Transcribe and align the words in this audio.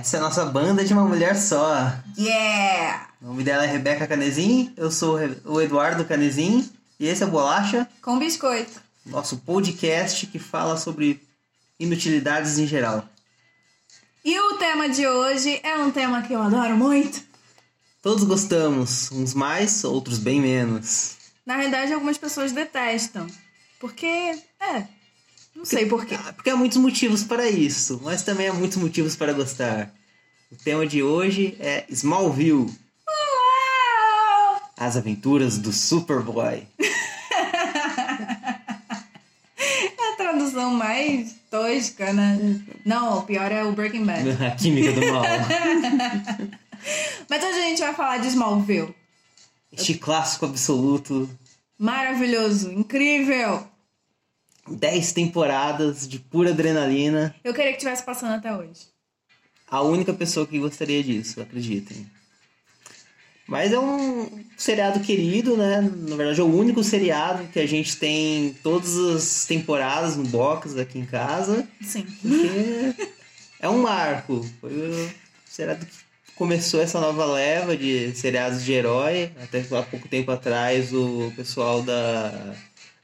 Essa 0.00 0.16
é 0.16 0.20
a 0.20 0.22
nossa 0.22 0.46
banda 0.46 0.82
de 0.82 0.94
uma 0.94 1.04
mulher 1.04 1.36
só. 1.36 1.92
Yeah! 2.16 3.08
O 3.20 3.26
nome 3.26 3.44
dela 3.44 3.64
é 3.64 3.66
Rebeca 3.66 4.06
Canezin, 4.06 4.72
eu 4.74 4.90
sou 4.90 5.18
o 5.44 5.60
Eduardo 5.60 6.06
Canezin 6.06 6.70
e 6.98 7.06
esse 7.06 7.22
é 7.22 7.26
o 7.26 7.30
Bolacha, 7.30 7.86
Com 8.00 8.18
biscoito. 8.18 8.80
nosso 9.04 9.36
podcast 9.38 10.26
que 10.26 10.38
fala 10.38 10.78
sobre 10.78 11.20
inutilidades 11.78 12.58
em 12.58 12.66
geral. 12.66 13.06
E 14.24 14.38
o 14.40 14.54
tema 14.56 14.88
de 14.88 15.06
hoje 15.06 15.60
é 15.62 15.76
um 15.76 15.90
tema 15.90 16.22
que 16.22 16.32
eu 16.32 16.40
adoro 16.42 16.74
muito. 16.76 17.22
Todos 18.00 18.24
gostamos, 18.24 19.12
uns 19.12 19.34
mais, 19.34 19.84
outros 19.84 20.16
bem 20.18 20.40
menos. 20.40 21.16
Na 21.44 21.56
realidade, 21.56 21.92
algumas 21.92 22.16
pessoas 22.16 22.52
detestam. 22.52 23.26
Porque, 23.78 24.06
é, 24.06 24.86
não 25.54 25.64
sei 25.64 25.84
porquê. 25.84 26.14
Ah, 26.14 26.32
Porque 26.32 26.48
há 26.48 26.56
muitos 26.56 26.78
motivos 26.78 27.22
para 27.22 27.48
isso, 27.50 28.00
mas 28.02 28.22
também 28.22 28.48
há 28.48 28.52
muitos 28.54 28.78
motivos 28.78 29.14
para 29.16 29.32
gostar. 29.34 29.92
O 30.52 30.56
tema 30.56 30.84
de 30.84 31.00
hoje 31.00 31.56
é 31.60 31.84
Smallville, 31.90 32.66
Uau! 33.06 34.60
as 34.76 34.96
aventuras 34.96 35.56
do 35.58 35.72
Superboy. 35.72 36.66
É 36.76 36.90
a 40.12 40.16
tradução 40.16 40.74
mais 40.74 41.36
tosca, 41.48 42.12
né? 42.12 42.36
Não, 42.84 43.18
o 43.18 43.22
pior 43.22 43.52
é 43.52 43.62
o 43.62 43.70
Breaking 43.70 44.04
Bad. 44.04 44.28
A 44.44 44.50
química 44.56 44.92
do 44.92 45.06
mal. 45.12 45.22
Mas 47.30 47.44
hoje 47.44 47.58
a 47.58 47.62
gente 47.62 47.80
vai 47.80 47.94
falar 47.94 48.18
de 48.18 48.26
Smallville. 48.26 48.92
Este 49.70 49.94
clássico 49.94 50.46
absoluto. 50.46 51.30
Maravilhoso, 51.78 52.72
incrível. 52.72 53.68
10 54.68 55.12
temporadas 55.12 56.08
de 56.08 56.18
pura 56.18 56.50
adrenalina. 56.50 57.32
Eu 57.44 57.54
queria 57.54 57.70
que 57.72 57.78
tivesse 57.78 58.02
passando 58.02 58.34
até 58.34 58.52
hoje. 58.52 58.89
A 59.70 59.82
única 59.82 60.12
pessoa 60.12 60.46
que 60.46 60.58
gostaria 60.58 61.02
disso, 61.02 61.40
acreditem. 61.40 62.06
Mas 63.46 63.72
é 63.72 63.78
um 63.78 64.44
seriado 64.56 65.00
querido, 65.00 65.56
né? 65.56 65.80
Na 65.80 66.14
verdade, 66.14 66.40
é 66.40 66.44
o 66.44 66.54
único 66.54 66.84
seriado 66.84 67.48
que 67.48 67.58
a 67.58 67.66
gente 67.66 67.96
tem 67.96 68.56
todas 68.62 68.96
as 68.96 69.44
temporadas 69.44 70.16
no 70.16 70.24
box 70.24 70.78
aqui 70.78 71.00
em 71.00 71.04
casa. 71.04 71.66
Sim. 71.82 72.06
Porque 72.22 73.10
é 73.58 73.68
um 73.68 73.82
marco. 73.82 74.48
Foi 74.60 74.72
o 74.72 75.10
seriado 75.44 75.84
que 75.84 75.92
começou 76.36 76.80
essa 76.80 77.00
nova 77.00 77.24
leva 77.24 77.76
de 77.76 78.14
seriados 78.14 78.64
de 78.64 78.72
herói. 78.72 79.32
Até 79.42 79.60
há 79.76 79.82
pouco 79.82 80.08
tempo 80.08 80.30
atrás 80.30 80.92
o 80.92 81.32
pessoal 81.34 81.82
da, 81.82 82.54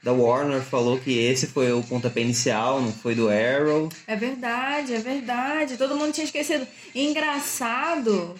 da 0.03 0.13
Warner 0.13 0.61
falou 0.61 0.99
que 0.99 1.17
esse 1.17 1.47
foi 1.47 1.71
o 1.71 1.83
pontapé 1.83 2.21
inicial, 2.21 2.81
não 2.81 2.91
foi 2.91 3.15
do 3.15 3.29
Arrow. 3.29 3.89
É 4.05 4.15
verdade, 4.15 4.93
é 4.93 4.99
verdade. 4.99 5.77
Todo 5.77 5.95
mundo 5.95 6.13
tinha 6.13 6.25
esquecido. 6.25 6.67
Engraçado 6.93 8.35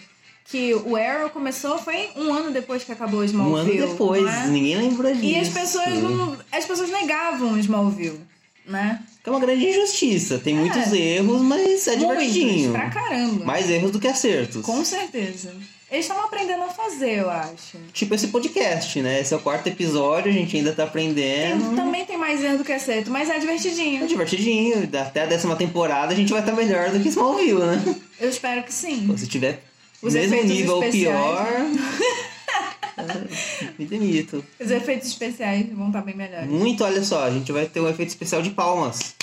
que 0.45 0.73
o 0.73 0.95
Arrow 0.95 1.30
começou 1.30 1.77
foi 1.77 2.09
um 2.16 2.33
ano 2.33 2.52
depois 2.52 2.83
que 2.83 2.91
acabou 2.91 3.19
o 3.19 3.23
Smallville. 3.23 3.80
Um 3.80 3.83
ano 3.83 3.91
depois, 3.91 4.25
é? 4.25 4.47
ninguém 4.47 4.77
lembrou 4.77 5.14
disso. 5.14 5.25
E 5.25 5.36
as 5.36 5.49
pessoas 5.49 5.94
não, 6.02 6.38
as 6.52 6.66
pessoas 6.66 6.89
negavam 6.89 7.53
o 7.53 7.59
Smallville, 7.59 8.21
né? 8.66 9.03
É 9.28 9.30
uma 9.30 9.42
grande 9.42 9.66
injustiça. 9.67 10.39
Tem 10.39 10.56
muitos 10.56 10.94
erros, 10.94 11.42
mas 11.42 11.86
é 11.86 11.97
divertidinho. 11.97 12.70
Muitos, 12.70 12.72
pra 12.72 12.89
caramba. 12.89 13.44
Mais 13.44 13.70
erros 13.70 13.92
do 13.92 14.00
que 14.00 14.08
acertos. 14.08 14.61
Com 14.66 14.86
certeza. 14.86 15.53
Eles 15.92 16.06
estão 16.06 16.23
aprendendo 16.23 16.64
a 16.64 16.70
fazer, 16.70 17.20
eu 17.20 17.30
acho. 17.30 17.78
Tipo 17.92 18.16
esse 18.16 18.28
podcast, 18.30 19.02
né? 19.02 19.20
Esse 19.20 19.33
é 19.33 19.38
o 19.38 19.42
quarto 19.42 19.67
episódio, 19.67 20.31
a 20.31 20.33
gente 20.33 20.55
ainda 20.55 20.70
tá 20.72 20.83
Tem- 20.83 20.86
aprendendo. 20.86 21.75
também 21.75 22.05
tem 22.05 22.17
mais 22.17 22.42
erro 22.42 22.59
do 22.59 22.64
que 22.64 22.72
acerto, 22.72 23.11
mas 23.11 23.30
é 23.30 23.36
É 23.36 23.39
divertidinho. 23.39 24.08
divertidinho. 24.08 24.89
Até 24.98 25.23
a 25.23 25.25
décima 25.25 25.58
temporada 25.58 26.14
a 26.14 26.16
gente 26.16 26.32
vai 26.32 26.39
estar 26.39 26.54
melhor 26.54 26.89
do 26.92 26.99
que 27.02 27.09
Smallville, 27.09 27.59
né? 27.59 27.95
Eu 28.21 28.30
espero 28.30 28.64
que 28.64 28.73
sim. 28.73 29.14
Se 29.17 29.27
tiver 29.27 29.61
Os 30.02 30.14
mesmo 30.14 30.42
nível 30.44 30.76
ou 30.77 30.89
pior, 30.89 31.48
é, 32.98 33.67
me 33.77 33.86
demito. 33.86 34.44
Os 34.59 34.71
efeitos 34.71 35.08
especiais 35.09 35.65
vão 35.73 35.88
estar 35.88 36.02
bem 36.02 36.15
melhores. 36.15 36.49
Muito, 36.49 36.83
olha 36.83 37.04
só, 37.04 37.26
a 37.26 37.30
gente 37.30 37.52
vai 37.52 37.65
ter 37.65 37.80
um 37.82 37.89
efeito 37.89 38.09
especial 38.09 38.42
de 38.42 38.49
palmas. 38.52 39.15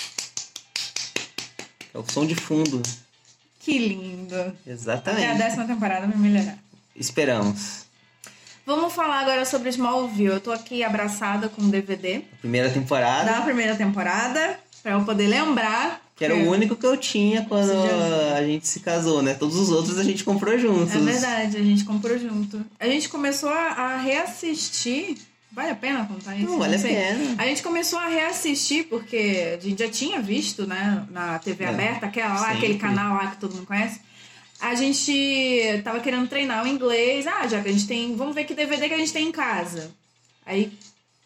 É 1.95 1.97
o 1.97 2.03
som 2.11 2.25
de 2.25 2.35
fundo. 2.35 2.81
Que 3.61 3.77
lindo. 3.79 4.35
Até 4.35 4.53
a 4.69 4.73
Exatamente. 4.73 5.37
décima 5.37 5.65
temporada 5.65 6.05
vai 6.05 6.17
melhorar. 6.17 6.57
Esperamos. 6.93 7.85
Vamos 8.65 8.91
falar 8.91 9.21
agora 9.21 9.45
sobre 9.45 9.69
Smallville. 9.69 10.25
Eu 10.33 10.39
tô 10.41 10.51
aqui 10.51 10.83
abraçada 10.83 11.47
com 11.47 11.61
o 11.61 11.69
DVD 11.69 12.21
Primeira 12.41 12.69
temporada. 12.69 13.31
da 13.31 13.41
primeira 13.41 13.75
temporada, 13.77 14.59
pra 14.83 14.91
eu 14.91 15.05
poder 15.05 15.27
lembrar. 15.27 16.01
Que 16.17 16.25
era 16.25 16.35
o 16.35 16.49
único 16.49 16.75
que 16.75 16.85
eu 16.85 16.97
tinha 16.97 17.45
quando 17.45 17.71
a 18.35 18.41
gente 18.43 18.67
se 18.67 18.81
casou, 18.81 19.21
né? 19.21 19.33
Todos 19.33 19.55
os 19.55 19.69
outros 19.69 19.97
a 19.97 20.03
gente 20.03 20.23
comprou 20.25 20.57
juntos. 20.59 20.93
É 20.93 20.99
verdade, 20.99 21.55
a 21.57 21.63
gente 21.63 21.85
comprou 21.85 22.17
junto. 22.17 22.65
A 22.77 22.87
gente 22.87 23.07
começou 23.07 23.49
a, 23.49 23.71
a 23.71 23.97
reassistir. 23.97 25.17
Vale 25.55 25.69
a 25.71 25.75
pena 25.75 26.05
contar 26.05 26.35
isso? 26.35 26.47
Não, 26.51 26.59
vale 26.59 26.75
a 26.75 26.79
pena. 26.79 27.35
A 27.37 27.45
gente 27.47 27.63
começou 27.63 27.97
a 27.97 28.07
reassistir 28.09 28.87
porque 28.89 29.55
a 29.57 29.59
gente 29.61 29.79
já 29.81 29.89
tinha 29.89 30.21
visto, 30.21 30.67
né, 30.67 31.05
na 31.09 31.39
TV 31.39 31.63
É, 31.63 31.67
aberta, 31.69 32.05
aquela 32.07 32.33
lá, 32.33 32.39
sempre. 32.39 32.57
aquele 32.57 32.77
canal 32.77 33.15
lá 33.15 33.27
que 33.31 33.37
todo 33.37 33.55
mundo 33.55 33.65
conhece. 33.65 34.01
A 34.59 34.75
gente 34.75 35.81
tava 35.83 35.99
querendo 36.01 36.27
treinar 36.27 36.63
o 36.65 36.67
inglês. 36.67 37.25
Ah, 37.27 37.47
já 37.47 37.61
que 37.61 37.69
a 37.69 37.71
gente 37.71 37.87
tem. 37.87 38.15
Vamos 38.15 38.35
ver 38.35 38.43
que 38.45 38.53
DVD 38.53 38.87
que 38.87 38.93
a 38.93 38.97
gente 38.97 39.13
tem 39.13 39.27
em 39.27 39.31
casa. 39.31 39.91
Aí. 40.45 40.71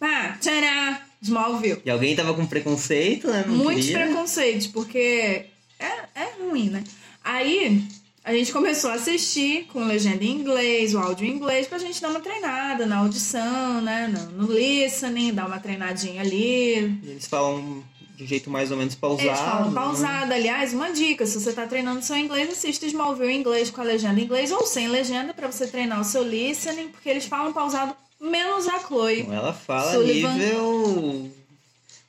Ah, 0.02 0.36
tcharam! 0.40 0.98
Smallville. 1.22 1.82
E 1.84 1.90
alguém 1.90 2.16
tava 2.16 2.34
com 2.34 2.46
preconceito, 2.46 3.28
né? 3.28 3.44
Não 3.46 3.56
Muitos 3.56 3.88
queria. 3.88 4.06
preconceitos, 4.06 4.68
porque 4.68 5.46
é, 5.78 5.86
é 6.16 6.30
ruim, 6.40 6.70
né? 6.70 6.84
Aí 7.24 7.84
a 8.30 8.34
gente 8.34 8.54
começou 8.54 8.92
a 8.92 8.94
assistir 8.94 9.66
com 9.74 9.84
legenda 9.86 10.24
em 10.24 10.30
inglês, 10.30 10.94
o 10.94 11.00
áudio 11.00 11.26
em 11.26 11.32
inglês, 11.32 11.66
pra 11.66 11.80
gente 11.80 12.00
dar 12.00 12.10
uma 12.10 12.20
treinada 12.20 12.86
na 12.86 13.00
audição, 13.00 13.82
né? 13.82 14.08
No, 14.08 14.46
no 14.46 14.54
listening, 14.54 15.34
dar 15.34 15.48
uma 15.48 15.58
treinadinha 15.58 16.22
ali. 16.22 17.00
E 17.04 17.10
Eles 17.10 17.26
falam 17.26 17.84
de 18.16 18.24
um 18.24 18.28
jeito 18.28 18.48
mais 18.52 18.70
ou 18.70 18.78
menos 18.78 18.94
pausado. 18.94 19.28
Eles 19.28 19.40
falam 19.40 19.70
né? 19.70 19.74
pausada. 19.74 20.36
Aliás, 20.36 20.74
uma 20.74 20.92
dica: 20.92 21.26
se 21.26 21.40
você 21.40 21.52
tá 21.52 21.66
treinando 21.66 22.04
seu 22.04 22.18
inglês, 22.18 22.52
assista 22.52 22.86
Smallville 22.86 23.34
em 23.34 23.40
inglês 23.40 23.72
com 23.72 23.82
a 23.82 23.84
legenda 23.84 24.20
em 24.20 24.26
inglês 24.26 24.52
ou 24.52 24.64
sem 24.64 24.88
legenda 24.88 25.34
pra 25.34 25.52
você 25.52 25.66
treinar 25.66 26.00
o 26.00 26.04
seu 26.04 26.22
listening, 26.22 26.90
porque 26.90 27.10
eles 27.10 27.26
falam 27.26 27.52
pausado, 27.52 27.96
menos 28.22 28.68
a 28.68 28.78
Chloe. 28.78 29.22
Então 29.22 29.34
ela 29.34 29.54
fala 29.54 29.92
Sullivan. 29.92 30.34
nível 30.34 31.32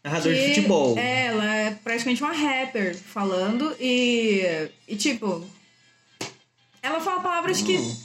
narrador 0.04 0.34
de 0.34 0.48
futebol. 0.48 0.98
É, 0.98 1.28
ela 1.28 1.54
é 1.54 1.70
praticamente 1.82 2.22
uma 2.22 2.32
rapper 2.34 2.94
falando 2.94 3.74
e, 3.80 4.68
e 4.86 4.96
tipo, 4.96 5.46
ela 6.82 7.00
fala 7.00 7.20
palavras 7.20 7.60
que 7.62 7.76
Hum. 7.78 7.96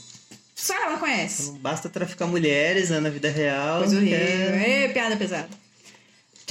só 0.56 0.74
ela 0.76 0.98
conhece. 0.98 1.52
Não 1.52 1.58
basta 1.60 1.90
traficar 1.90 2.28
mulheres 2.28 2.90
né, 2.90 3.00
na 3.00 3.10
vida 3.10 3.30
real. 3.30 3.80
Coisa 3.80 3.96
que 3.96 4.02
horrível. 4.04 4.20
é- 4.20 4.86
Ê, 4.86 4.90
piada 4.90 5.16
pesada. 5.18 5.50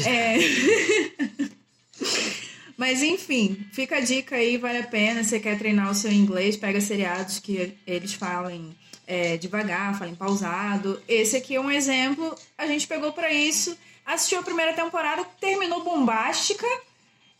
É. 0.05 0.37
Mas 2.77 3.03
enfim, 3.03 3.65
fica 3.73 3.97
a 3.97 4.01
dica 4.01 4.35
aí, 4.37 4.57
vale 4.57 4.79
a 4.79 4.83
pena. 4.87 5.23
Você 5.23 5.39
quer 5.39 5.57
treinar 5.59 5.91
o 5.91 5.95
seu 5.95 6.11
inglês, 6.11 6.57
pega 6.57 6.81
seriados 6.81 7.39
que 7.39 7.73
eles 7.87 8.15
falem 8.15 8.75
é, 9.07 9.37
devagar, 9.37 9.97
falem 9.99 10.15
pausado. 10.15 11.01
Esse 11.07 11.37
aqui 11.37 11.55
é 11.55 11.61
um 11.61 11.71
exemplo. 11.71 12.35
A 12.59 12.67
gente 12.67 12.87
pegou 12.89 13.13
pra 13.13 13.33
isso, 13.33 13.77
assistiu 14.05 14.41
a 14.41 14.43
primeira 14.43 14.73
temporada, 14.73 15.25
terminou 15.41 15.85
bombástica. 15.85 16.67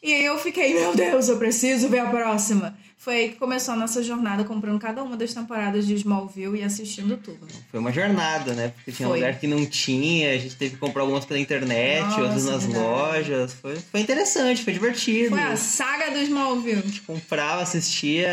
E 0.05 0.13
aí 0.13 0.27
eu 0.27 0.37
fiquei, 0.37 0.75
meu 0.75 0.95
Deus, 0.95 1.29
eu 1.31 1.39
preciso 1.39 1.89
ver 1.89 2.01
a 2.01 2.11
próxima. 2.11 2.77
Foi 2.99 3.15
aí 3.15 3.29
que 3.31 3.37
começou 3.37 3.73
a 3.73 3.77
nossa 3.77 4.03
jornada 4.03 4.45
comprando 4.45 4.79
cada 4.79 5.03
uma 5.03 5.17
das 5.17 5.33
temporadas 5.33 5.87
de 5.87 5.95
Smallville 5.95 6.61
e 6.61 6.63
assistindo 6.63 7.17
tudo. 7.17 7.49
Foi 7.71 7.81
uma 7.81 7.91
jornada, 7.91 8.53
né? 8.53 8.69
Porque 8.69 8.93
tinha 8.93 9.09
Foi. 9.09 9.19
lugar 9.19 9.39
que 9.39 9.47
não 9.47 9.65
tinha, 9.65 10.35
a 10.35 10.37
gente 10.37 10.57
teve 10.57 10.75
que 10.75 10.77
comprar 10.77 11.01
algumas 11.01 11.25
pela 11.25 11.41
internet, 11.41 12.03
Nossa, 12.03 12.21
outras 12.21 12.45
nas 12.45 12.65
verdade. 12.67 12.85
lojas. 12.87 13.55
Foi, 13.55 13.77
foi 13.77 14.01
interessante, 14.01 14.63
foi 14.63 14.75
divertido. 14.75 15.31
Foi 15.31 15.43
a 15.43 15.57
saga 15.57 16.11
do 16.11 16.19
Smallville. 16.19 17.01
Comprava, 17.07 17.63
assistia 17.63 18.29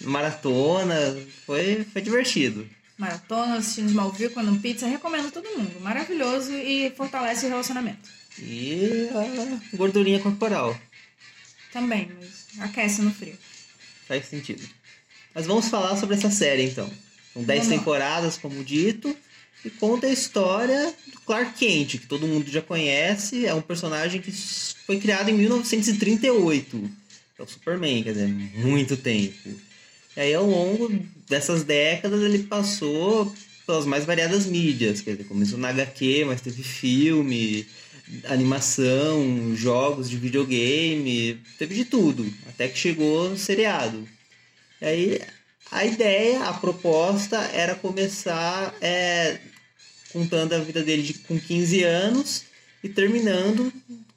maratona, 0.00 0.94
foi, 1.44 1.84
foi 1.84 2.00
divertido. 2.00 2.66
Maratona, 2.96 3.56
assistindo 3.56 3.88
Smallville, 3.88 4.32
quando 4.32 4.58
pizza, 4.62 4.86
recomendo 4.86 5.28
a 5.28 5.30
todo 5.30 5.46
mundo. 5.58 5.78
Maravilhoso 5.82 6.54
e 6.54 6.90
fortalece 6.96 7.44
o 7.44 7.50
relacionamento. 7.50 8.19
E 8.42 9.08
a 9.72 9.76
gordurinha 9.76 10.18
corporal. 10.20 10.78
Também, 11.72 12.10
mas 12.18 12.46
aquece 12.60 13.02
no 13.02 13.12
frio. 13.12 13.36
Faz 14.08 14.26
sentido. 14.26 14.62
Mas 15.34 15.46
vamos 15.46 15.68
falar 15.68 15.96
sobre 15.96 16.16
essa 16.16 16.30
série 16.30 16.64
então. 16.64 16.90
São 17.32 17.42
10 17.42 17.58
Vamos 17.60 17.72
lá. 17.72 17.78
temporadas, 17.78 18.36
como 18.36 18.64
dito, 18.64 19.16
e 19.64 19.70
conta 19.70 20.06
a 20.06 20.12
história 20.12 20.92
do 21.12 21.20
Clark 21.20 21.52
Kent, 21.58 21.98
que 21.98 22.06
todo 22.06 22.26
mundo 22.26 22.50
já 22.50 22.60
conhece. 22.60 23.46
É 23.46 23.54
um 23.54 23.60
personagem 23.60 24.20
que 24.20 24.32
foi 24.32 24.98
criado 24.98 25.28
em 25.28 25.34
1938. 25.34 26.90
É 27.38 27.42
o 27.42 27.46
Superman, 27.46 28.02
quer 28.02 28.12
dizer, 28.12 28.26
muito 28.26 28.96
tempo. 28.96 29.48
E 30.16 30.20
aí, 30.20 30.34
ao 30.34 30.44
longo 30.46 30.92
dessas 31.28 31.62
décadas, 31.62 32.20
ele 32.22 32.40
passou 32.40 33.32
pelas 33.64 33.86
mais 33.86 34.04
variadas 34.04 34.46
mídias. 34.46 35.00
Quer 35.00 35.12
dizer, 35.12 35.24
começou 35.24 35.58
na 35.58 35.68
HQ, 35.68 36.24
mas 36.26 36.40
teve 36.40 36.62
filme. 36.62 37.66
Animação, 38.24 39.54
jogos 39.54 40.08
de 40.08 40.16
videogame, 40.16 41.40
teve 41.58 41.74
de 41.74 41.84
tudo, 41.84 42.32
até 42.48 42.68
que 42.68 42.78
chegou 42.78 43.36
seriado. 43.36 44.06
E 44.80 44.84
aí 44.84 45.20
a 45.70 45.84
ideia, 45.84 46.44
a 46.44 46.52
proposta 46.52 47.38
era 47.52 47.74
começar 47.74 48.74
é, 48.80 49.38
contando 50.12 50.52
a 50.54 50.58
vida 50.58 50.82
dele 50.82 51.02
de, 51.02 51.14
com 51.14 51.38
15 51.38 51.84
anos 51.84 52.44
e 52.82 52.88
terminando 52.88 53.72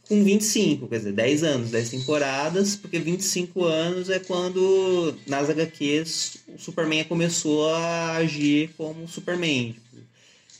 com 0.07 0.23
25, 0.23 0.87
quer 0.87 0.97
dizer, 0.97 1.13
10 1.13 1.43
anos, 1.43 1.71
10 1.71 1.89
temporadas, 1.89 2.75
porque 2.75 2.99
25 2.99 3.63
anos 3.63 4.09
é 4.09 4.19
quando 4.19 5.15
nas 5.27 5.49
HQs 5.49 6.37
o 6.55 6.59
Superman 6.59 7.05
começou 7.05 7.69
a 7.69 8.17
agir 8.17 8.71
como 8.75 9.07
Superman. 9.07 9.75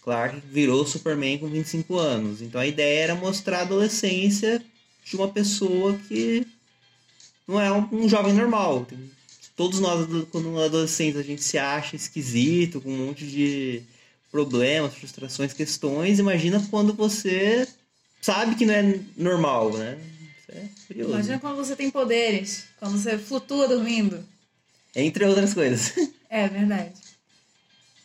Clark 0.04 0.42
virou 0.46 0.86
Superman 0.86 1.38
com 1.38 1.48
25 1.48 1.98
anos. 1.98 2.42
Então 2.42 2.60
a 2.60 2.68
ideia 2.68 3.04
era 3.04 3.16
mostrar 3.16 3.60
a 3.60 3.62
adolescência 3.62 4.64
de 5.06 5.16
uma 5.16 5.30
pessoa 5.30 5.98
que 6.08 6.46
não 7.48 7.60
é 7.60 7.72
um, 7.72 7.88
um 7.92 8.10
jovem 8.10 8.34
normal. 8.34 8.86
Todos 9.56 9.80
nós, 9.80 10.08
quando 10.32 10.60
adolescentes, 10.60 11.20
a 11.20 11.24
gente 11.24 11.44
se 11.44 11.58
acha 11.58 11.96
esquisito, 11.96 12.82
com 12.82 12.92
um 12.92 13.08
monte 13.08 13.26
de 13.26 13.84
problemas, 14.32 14.96
frustrações, 14.96 15.54
questões. 15.54 16.20
Imagina 16.20 16.66
quando 16.70 16.94
você 16.94 17.68
sabe 18.22 18.56
que 18.56 18.66
não 18.66 18.74
é 18.74 19.00
normal, 19.16 19.78
né? 19.78 20.00
é 20.50 20.68
curioso. 20.88 21.14
Imagina 21.14 21.40
quando 21.40 21.58
você 21.58 21.76
tem 21.76 21.90
poderes, 21.90 22.66
quando 22.80 22.98
você 22.98 23.18
flutua 23.18 23.68
dormindo. 23.68 24.24
Entre 24.96 25.26
outras 25.26 25.54
coisas. 25.54 25.94
É 26.30 26.48
verdade. 26.48 26.94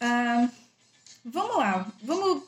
Ah, 0.01 0.49
vamos 1.33 1.57
lá, 1.57 1.87
vamos 2.03 2.43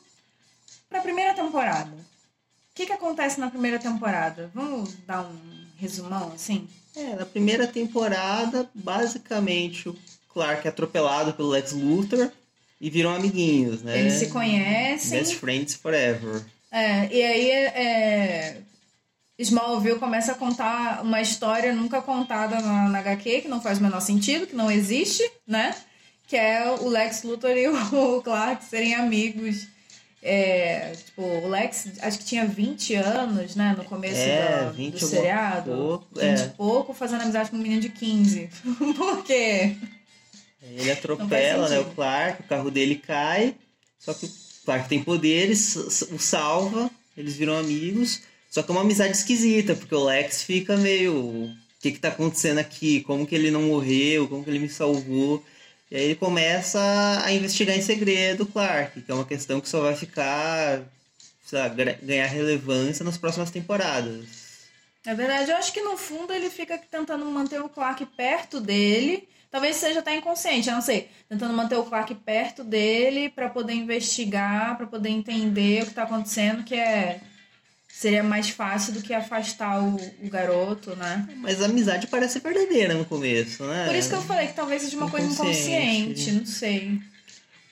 para 0.89 0.99
a 0.99 1.03
primeira 1.03 1.33
temporada. 1.33 1.91
O 1.91 2.73
que, 2.73 2.85
que 2.85 2.93
acontece 2.93 3.39
na 3.39 3.49
primeira 3.49 3.79
temporada? 3.79 4.49
Vamos 4.53 4.93
dar 5.05 5.21
um 5.21 5.37
resumão 5.77 6.31
assim? 6.33 6.67
É, 6.95 7.15
na 7.15 7.25
primeira 7.25 7.67
temporada, 7.67 8.69
basicamente 8.73 9.89
o 9.89 9.97
Clark 10.33 10.65
é 10.65 10.69
atropelado 10.69 11.33
pelo 11.33 11.49
Lex 11.49 11.71
Luthor 11.71 12.31
e 12.79 12.89
viram 12.89 13.13
amiguinhos, 13.13 13.81
né? 13.81 13.99
Eles 13.99 14.13
se 14.13 14.27
conhecem. 14.27 15.19
Best 15.19 15.35
friends 15.35 15.75
forever. 15.75 16.43
É, 16.71 17.13
e 17.13 17.23
aí 17.23 17.49
é, 17.51 18.61
Smallville 19.37 19.99
começa 19.99 20.31
a 20.31 20.35
contar 20.35 21.01
uma 21.03 21.21
história 21.21 21.73
nunca 21.73 22.01
contada 22.01 22.59
na, 22.61 22.89
na 22.89 22.99
HQ, 22.99 23.41
que 23.41 23.47
não 23.47 23.61
faz 23.61 23.79
o 23.79 23.83
menor 23.83 24.01
sentido, 24.01 24.47
que 24.47 24.55
não 24.55 24.71
existe, 24.71 25.23
né? 25.45 25.75
Que 26.31 26.37
é 26.37 26.65
o 26.79 26.87
Lex 26.87 27.23
Luthor 27.23 27.51
e 27.51 27.67
o 27.67 28.21
Clark 28.21 28.63
serem 28.63 28.95
amigos 28.95 29.67
é, 30.23 30.91
tipo, 30.91 31.23
o 31.23 31.49
Lex 31.49 31.87
acho 31.99 32.19
que 32.19 32.25
tinha 32.25 32.45
20 32.45 32.93
anos, 32.93 33.55
né? 33.55 33.75
No 33.77 33.83
começo 33.83 34.15
é, 34.17 34.71
do, 34.71 34.91
do 34.91 34.99
seriado. 34.99 35.71
Pouco, 35.71 36.07
20 36.15 36.23
é. 36.23 36.45
e 36.45 36.49
pouco, 36.49 36.93
fazendo 36.93 37.23
amizade 37.23 37.49
com 37.49 37.57
um 37.57 37.61
menino 37.61 37.81
de 37.81 37.89
15. 37.89 38.49
Por 38.95 39.23
quê? 39.25 39.75
Ele 40.61 40.91
atropela, 40.91 41.67
né? 41.67 41.79
O 41.79 41.85
Clark, 41.85 42.43
o 42.43 42.47
carro 42.47 42.69
dele 42.69 42.95
cai. 42.95 43.55
Só 43.99 44.13
que 44.13 44.27
o 44.27 44.31
Clark 44.63 44.87
tem 44.87 45.03
poderes, 45.03 45.75
o 45.75 46.17
salva, 46.17 46.89
eles 47.17 47.35
viram 47.35 47.57
amigos. 47.57 48.21
Só 48.49 48.61
que 48.63 48.71
é 48.71 48.73
uma 48.73 48.81
amizade 48.81 49.17
esquisita, 49.17 49.73
porque 49.75 49.95
o 49.95 50.05
Lex 50.05 50.43
fica 50.43 50.77
meio. 50.77 51.13
O 51.13 51.55
que, 51.81 51.91
que 51.91 51.99
tá 51.99 52.09
acontecendo 52.09 52.59
aqui? 52.59 53.01
Como 53.01 53.25
que 53.25 53.33
ele 53.33 53.49
não 53.49 53.63
morreu? 53.63 54.27
Como 54.27 54.43
que 54.43 54.49
ele 54.51 54.59
me 54.59 54.69
salvou? 54.69 55.43
E 55.91 55.97
aí 55.97 56.03
ele 56.03 56.15
começa 56.15 56.79
a 57.21 57.33
investigar 57.33 57.77
em 57.77 57.81
segredo 57.81 58.45
Clark, 58.45 59.01
que 59.01 59.11
é 59.11 59.13
uma 59.13 59.25
questão 59.25 59.59
que 59.59 59.67
só 59.67 59.81
vai 59.81 59.93
ficar, 59.93 60.83
sabe, 61.45 61.83
ganhar 62.01 62.27
relevância 62.27 63.03
nas 63.03 63.17
próximas 63.17 63.51
temporadas. 63.51 64.25
É 65.05 65.13
verdade, 65.13 65.51
eu 65.51 65.57
acho 65.57 65.73
que 65.73 65.81
no 65.81 65.97
fundo 65.97 66.31
ele 66.31 66.49
fica 66.49 66.77
tentando 66.77 67.25
manter 67.25 67.61
o 67.61 67.67
Clark 67.67 68.05
perto 68.05 68.61
dele. 68.61 69.27
Talvez 69.49 69.75
seja 69.75 69.99
até 69.99 70.15
inconsciente, 70.15 70.69
eu 70.69 70.75
não 70.75 70.81
sei. 70.81 71.09
Tentando 71.27 71.53
manter 71.53 71.75
o 71.75 71.83
Clark 71.83 72.15
perto 72.15 72.63
dele 72.63 73.27
para 73.27 73.49
poder 73.49 73.73
investigar, 73.73 74.77
para 74.77 74.87
poder 74.87 75.09
entender 75.09 75.81
o 75.81 75.85
que 75.85 75.91
está 75.91 76.03
acontecendo, 76.03 76.63
que 76.63 76.73
é 76.73 77.19
seria 77.93 78.23
mais 78.23 78.49
fácil 78.49 78.93
do 78.93 79.01
que 79.01 79.13
afastar 79.13 79.79
o, 79.83 79.95
o, 80.23 80.29
garoto, 80.29 80.95
né? 80.95 81.27
Mas 81.37 81.61
a 81.61 81.65
amizade 81.65 82.07
parece 82.07 82.39
verdadeira 82.39 82.93
no 82.93 83.05
começo, 83.05 83.63
né? 83.63 83.85
Por 83.85 83.95
isso 83.95 84.09
que 84.09 84.15
eu 84.15 84.21
falei 84.21 84.47
que 84.47 84.53
talvez 84.53 84.81
seja 84.81 84.97
uma 84.97 85.09
coisa 85.09 85.27
inconsciente, 85.27 86.31
não 86.31 86.45
sei. 86.45 86.99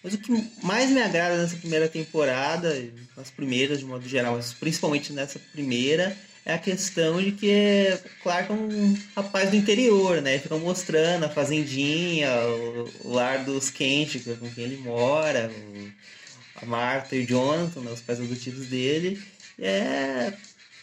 Mas 0.03 0.13
o 0.13 0.17
que 0.17 0.31
mais 0.61 0.91
me 0.91 1.01
agrada 1.01 1.37
nessa 1.37 1.57
primeira 1.57 1.87
temporada, 1.87 2.73
nas 3.17 3.31
primeiras 3.31 3.79
de 3.79 3.85
modo 3.85 4.07
geral, 4.07 4.35
mas 4.35 4.53
principalmente 4.53 5.11
nessa 5.11 5.39
primeira, 5.51 6.15
é 6.45 6.53
a 6.53 6.59
questão 6.59 7.21
de 7.21 7.31
que 7.31 7.97
Clark 8.21 8.51
é 8.51 8.55
um 8.55 8.97
rapaz 9.15 9.49
do 9.49 9.55
interior, 9.55 10.21
né? 10.21 10.37
Ficam 10.37 10.59
mostrando 10.59 11.25
a 11.25 11.29
fazendinha, 11.29 12.29
o, 13.03 13.13
lar 13.13 13.43
dos 13.43 13.69
Kent, 13.69 14.19
com 14.39 14.49
quem 14.51 14.65
ele 14.65 14.77
mora, 14.77 15.51
a 16.61 16.65
Martha 16.65 17.15
e 17.15 17.23
o 17.23 17.27
Jonathan, 17.27 17.81
né? 17.81 17.91
os 17.91 18.01
pais 18.01 18.19
adotivos 18.19 18.67
dele 18.67 19.19
é, 19.61 20.33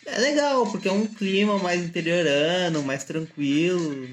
é 0.07 0.19
legal, 0.19 0.67
porque 0.67 0.89
é 0.89 0.93
um 0.93 1.07
clima 1.07 1.59
mais 1.59 1.83
interiorano, 1.83 2.83
mais 2.83 3.05
tranquilo, 3.05 4.09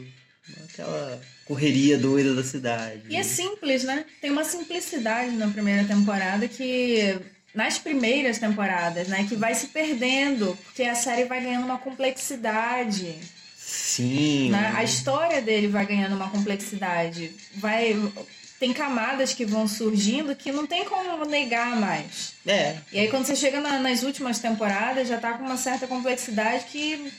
aquela 0.70 1.22
correria 1.46 1.98
doida 1.98 2.34
da 2.34 2.44
cidade. 2.44 3.04
E 3.10 3.16
é 3.16 3.24
simples, 3.24 3.84
né? 3.84 4.06
Tem 4.22 4.32
uma 4.32 4.44
simplicidade 4.44 5.36
na 5.36 5.48
primeira 5.50 5.84
temporada 5.86 6.48
que 6.48 7.20
nas 7.54 7.78
primeiras 7.78 8.40
temporadas, 8.40 9.08
né, 9.08 9.26
que 9.30 9.36
vai 9.36 9.54
se 9.54 9.68
perdendo, 9.68 10.58
porque 10.64 10.84
a 10.84 10.96
série 10.96 11.26
vai 11.26 11.42
ganhando 11.42 11.66
uma 11.66 11.78
complexidade. 11.78 13.16
Sim. 13.56 14.50
Né? 14.50 14.74
A 14.76 14.84
história 14.84 15.42
dele 15.42 15.68
vai 15.68 15.86
ganhando 15.86 16.16
uma 16.16 16.30
complexidade. 16.30 17.32
Vai 17.56 17.96
tem 18.64 18.72
camadas 18.72 19.34
que 19.34 19.44
vão 19.44 19.68
surgindo 19.68 20.34
que 20.34 20.50
não 20.50 20.66
tem 20.66 20.86
como 20.86 21.26
negar 21.26 21.76
mais. 21.76 22.34
É. 22.48 22.78
E 22.94 23.00
aí 23.00 23.10
quando 23.10 23.26
você 23.26 23.36
chega 23.36 23.60
na, 23.60 23.78
nas 23.78 24.04
últimas 24.04 24.40
temporadas, 24.40 25.10
já 25.10 25.18
tá 25.18 25.34
com 25.34 25.44
uma 25.44 25.58
certa 25.58 25.86
complexidade 25.86 26.64
que 26.72 27.12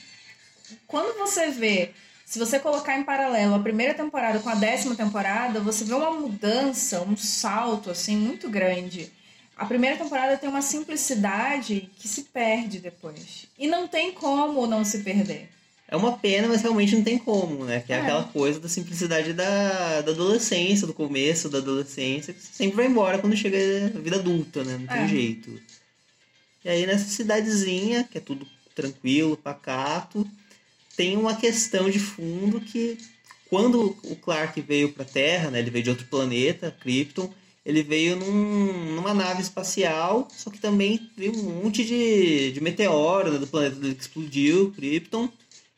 quando 0.87 1.15
você 1.19 1.51
vê, 1.51 1.91
se 2.25 2.39
você 2.39 2.57
colocar 2.57 2.97
em 2.97 3.03
paralelo 3.03 3.53
a 3.53 3.59
primeira 3.59 3.93
temporada 3.93 4.39
com 4.39 4.49
a 4.49 4.55
décima 4.55 4.95
temporada, 4.95 5.59
você 5.59 5.83
vê 5.83 5.93
uma 5.93 6.09
mudança, 6.09 7.03
um 7.03 7.15
salto 7.15 7.91
assim 7.91 8.17
muito 8.17 8.49
grande. 8.49 9.13
A 9.55 9.67
primeira 9.67 9.97
temporada 9.97 10.37
tem 10.37 10.49
uma 10.49 10.63
simplicidade 10.63 11.91
que 11.99 12.07
se 12.07 12.23
perde 12.23 12.79
depois. 12.79 13.45
E 13.55 13.67
não 13.67 13.87
tem 13.87 14.11
como 14.13 14.65
não 14.65 14.83
se 14.83 15.03
perder. 15.03 15.47
É 15.87 15.95
uma 15.95 16.17
pena, 16.17 16.47
mas 16.47 16.61
realmente 16.61 16.95
não 16.95 17.03
tem 17.03 17.17
como, 17.17 17.63
né? 17.63 17.79
Que 17.79 17.93
é, 17.93 17.97
é. 17.97 18.01
aquela 18.01 18.23
coisa 18.23 18.59
da 18.59 18.67
simplicidade 18.67 19.33
da, 19.33 20.01
da 20.01 20.11
adolescência, 20.11 20.87
do 20.87 20.93
começo 20.93 21.49
da 21.49 21.59
adolescência, 21.59 22.33
que 22.33 22.41
sempre 22.41 22.77
vai 22.77 22.87
embora 22.87 23.19
quando 23.19 23.37
chega 23.37 23.57
a 23.95 23.99
vida 23.99 24.15
adulta, 24.15 24.63
né? 24.63 24.77
Não 24.79 24.87
tem 24.87 25.03
é. 25.03 25.07
jeito. 25.07 25.61
E 26.63 26.69
aí 26.69 26.87
nessa 26.87 27.05
cidadezinha, 27.05 28.03
que 28.03 28.17
é 28.17 28.21
tudo 28.21 28.47
tranquilo, 28.73 29.37
pacato, 29.37 30.27
tem 30.97 31.15
uma 31.15 31.35
questão 31.35 31.89
de 31.89 31.99
fundo 31.99 32.59
que 32.59 32.97
quando 33.49 33.95
o 34.03 34.15
Clark 34.15 34.59
veio 34.61 34.91
para 34.91 35.03
a 35.03 35.07
Terra, 35.07 35.51
né, 35.51 35.59
ele 35.59 35.69
veio 35.69 35.83
de 35.83 35.89
outro 35.91 36.07
planeta, 36.07 36.75
Krypton, 36.81 37.31
ele 37.65 37.81
veio 37.81 38.15
num, 38.15 38.95
numa 38.95 39.13
nave 39.13 39.41
espacial, 39.41 40.27
só 40.31 40.49
que 40.49 40.59
também 40.59 41.09
veio 41.17 41.35
um 41.35 41.63
monte 41.63 41.83
de, 41.83 42.51
de 42.51 42.61
meteoro 42.61 43.31
né, 43.31 43.39
do 43.39 43.47
planeta 43.47 43.75
que 43.79 44.01
explodiu, 44.01 44.71
Krypton. 44.75 45.29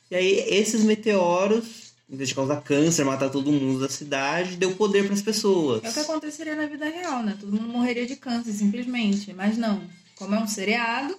E 0.10 0.16
aí 0.16 0.46
esses 0.48 0.84
meteoros, 0.84 1.94
em 2.10 2.16
vez 2.16 2.30
de 2.30 2.36
causar 2.36 2.62
câncer, 2.62 3.04
matar 3.04 3.30
todo 3.30 3.52
mundo 3.52 3.80
da 3.80 3.90
cidade, 3.90 4.56
deu 4.56 4.76
poder 4.76 5.06
para 5.06 5.14
as 5.14 5.22
pessoas. 5.22 5.84
É 5.84 5.90
o 5.90 5.94
que 5.94 6.00
aconteceria 6.00 6.56
na 6.56 6.66
vida 6.66 6.86
real, 6.86 7.24
né? 7.24 7.38
Todo 7.40 7.52
mundo 7.52 7.68
morreria 7.68 8.06
de 8.06 8.16
câncer, 8.16 8.54
simplesmente. 8.54 9.34
Mas 9.34 9.58
não. 9.58 9.82
Como 10.16 10.34
é 10.34 10.40
um 10.40 10.48
seriado, 10.48 11.18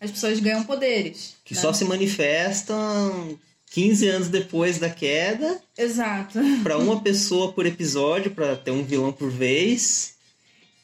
as 0.00 0.10
pessoas 0.10 0.38
ganham 0.38 0.64
poderes. 0.64 1.34
Que 1.44 1.54
né? 1.54 1.60
só 1.60 1.72
se 1.72 1.84
manifestam 1.84 3.38
15 3.70 4.08
anos 4.08 4.28
depois 4.28 4.78
da 4.78 4.90
queda. 4.90 5.60
Exato. 5.76 6.38
Para 6.62 6.78
uma 6.78 7.00
pessoa 7.00 7.52
por 7.52 7.66
episódio, 7.66 8.30
para 8.30 8.56
ter 8.56 8.70
um 8.70 8.84
vilão 8.84 9.12
por 9.12 9.30
vez. 9.30 10.14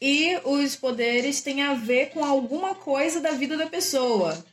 E 0.00 0.36
os 0.44 0.74
poderes 0.74 1.40
têm 1.40 1.62
a 1.62 1.74
ver 1.74 2.10
com 2.10 2.24
alguma 2.24 2.74
coisa 2.74 3.20
da 3.20 3.32
vida 3.32 3.56
da 3.56 3.66
pessoa. 3.66 4.44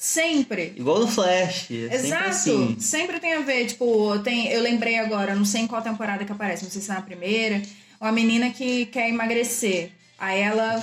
Sempre. 0.00 0.72
Igual 0.78 1.00
no 1.00 1.06
Flash. 1.06 1.70
É 1.70 1.94
Exato. 1.94 2.02
Sempre, 2.02 2.28
assim. 2.28 2.76
sempre 2.80 3.20
tem 3.20 3.34
a 3.34 3.40
ver, 3.40 3.66
tipo, 3.66 4.18
tem, 4.20 4.48
eu 4.48 4.62
lembrei 4.62 4.98
agora, 4.98 5.34
não 5.34 5.44
sei 5.44 5.60
em 5.60 5.66
qual 5.66 5.82
temporada 5.82 6.24
que 6.24 6.32
aparece, 6.32 6.64
não 6.64 6.70
sei 6.70 6.80
se 6.80 6.90
é 6.90 6.94
na 6.94 7.02
primeira, 7.02 7.60
uma 8.00 8.10
menina 8.10 8.48
que 8.48 8.86
quer 8.86 9.10
emagrecer. 9.10 9.90
Aí 10.18 10.40
ela 10.40 10.80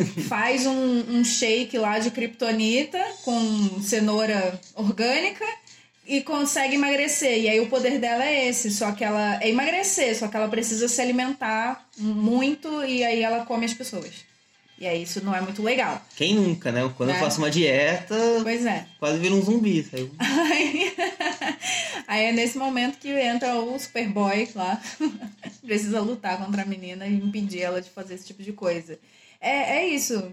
faz 0.30 0.64
um, 0.64 1.04
um 1.10 1.22
shake 1.22 1.76
lá 1.76 1.98
de 1.98 2.10
kryptonita 2.10 2.98
com 3.22 3.82
cenoura 3.82 4.58
orgânica 4.74 5.44
e 6.06 6.22
consegue 6.22 6.76
emagrecer. 6.76 7.40
E 7.40 7.50
aí 7.50 7.60
o 7.60 7.68
poder 7.68 7.98
dela 7.98 8.24
é 8.24 8.48
esse, 8.48 8.70
só 8.70 8.92
que 8.92 9.04
ela 9.04 9.42
é 9.42 9.50
emagrecer, 9.50 10.18
só 10.18 10.26
que 10.26 10.38
ela 10.38 10.48
precisa 10.48 10.88
se 10.88 11.02
alimentar 11.02 11.86
muito 11.98 12.82
e 12.82 13.04
aí 13.04 13.22
ela 13.22 13.44
come 13.44 13.66
as 13.66 13.74
pessoas. 13.74 14.24
E 14.78 14.86
aí 14.86 15.02
isso 15.04 15.24
não 15.24 15.34
é 15.34 15.40
muito 15.40 15.62
legal. 15.62 16.02
Quem 16.16 16.34
nunca, 16.34 16.72
né? 16.72 16.92
Quando 16.96 17.10
É. 17.10 17.12
eu 17.16 17.20
faço 17.20 17.38
uma 17.38 17.50
dieta, 17.50 18.16
Pois 18.42 18.66
é. 18.66 18.86
quase 18.98 19.18
vira 19.18 19.34
um 19.34 19.40
zumbi. 19.42 19.82
Sabe? 19.84 20.10
Aí, 20.18 20.92
aí 22.08 22.24
é 22.26 22.32
nesse 22.32 22.58
momento 22.58 22.98
que 22.98 23.08
entra 23.08 23.54
o 23.56 23.78
Superboy 23.78 24.48
lá. 24.54 24.80
Precisa 25.64 26.00
lutar 26.00 26.38
contra 26.44 26.62
a 26.62 26.66
menina 26.66 27.06
e 27.06 27.14
impedir 27.14 27.60
ela 27.62 27.80
de 27.80 27.88
fazer 27.90 28.14
esse 28.14 28.26
tipo 28.26 28.42
de 28.42 28.52
coisa. 28.52 28.98
É, 29.40 29.78
é 29.78 29.88
isso. 29.88 30.32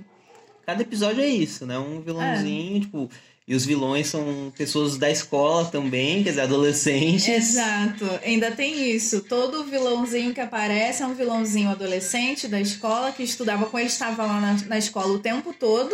Cada 0.65 0.81
episódio 0.81 1.21
é 1.23 1.27
isso, 1.27 1.65
né? 1.65 1.77
Um 1.77 2.01
vilãozinho, 2.01 2.79
tipo. 2.81 3.09
E 3.47 3.55
os 3.55 3.65
vilões 3.65 4.07
são 4.07 4.53
pessoas 4.55 4.97
da 4.97 5.09
escola 5.09 5.65
também, 5.65 6.23
quer 6.23 6.29
dizer, 6.29 6.41
adolescentes. 6.41 7.27
Exato. 7.27 8.07
Ainda 8.23 8.51
tem 8.51 8.91
isso. 8.91 9.21
Todo 9.21 9.63
vilãozinho 9.65 10.33
que 10.33 10.39
aparece 10.39 11.01
é 11.01 11.05
um 11.07 11.15
vilãozinho 11.15 11.69
adolescente 11.69 12.47
da 12.47 12.61
escola 12.61 13.11
que 13.11 13.23
estudava 13.23 13.65
com 13.65 13.77
ele, 13.79 13.87
estava 13.87 14.23
lá 14.25 14.39
na, 14.39 14.53
na 14.67 14.77
escola 14.77 15.07
o 15.13 15.19
tempo 15.19 15.53
todo, 15.53 15.91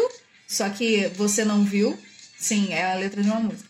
só 0.48 0.70
que 0.70 1.08
você 1.16 1.44
não 1.46 1.64
viu. 1.64 1.98
Sim, 2.38 2.68
é 2.74 2.92
a 2.92 2.96
letra 2.96 3.24
de 3.24 3.30
uma 3.30 3.40
música. 3.40 3.68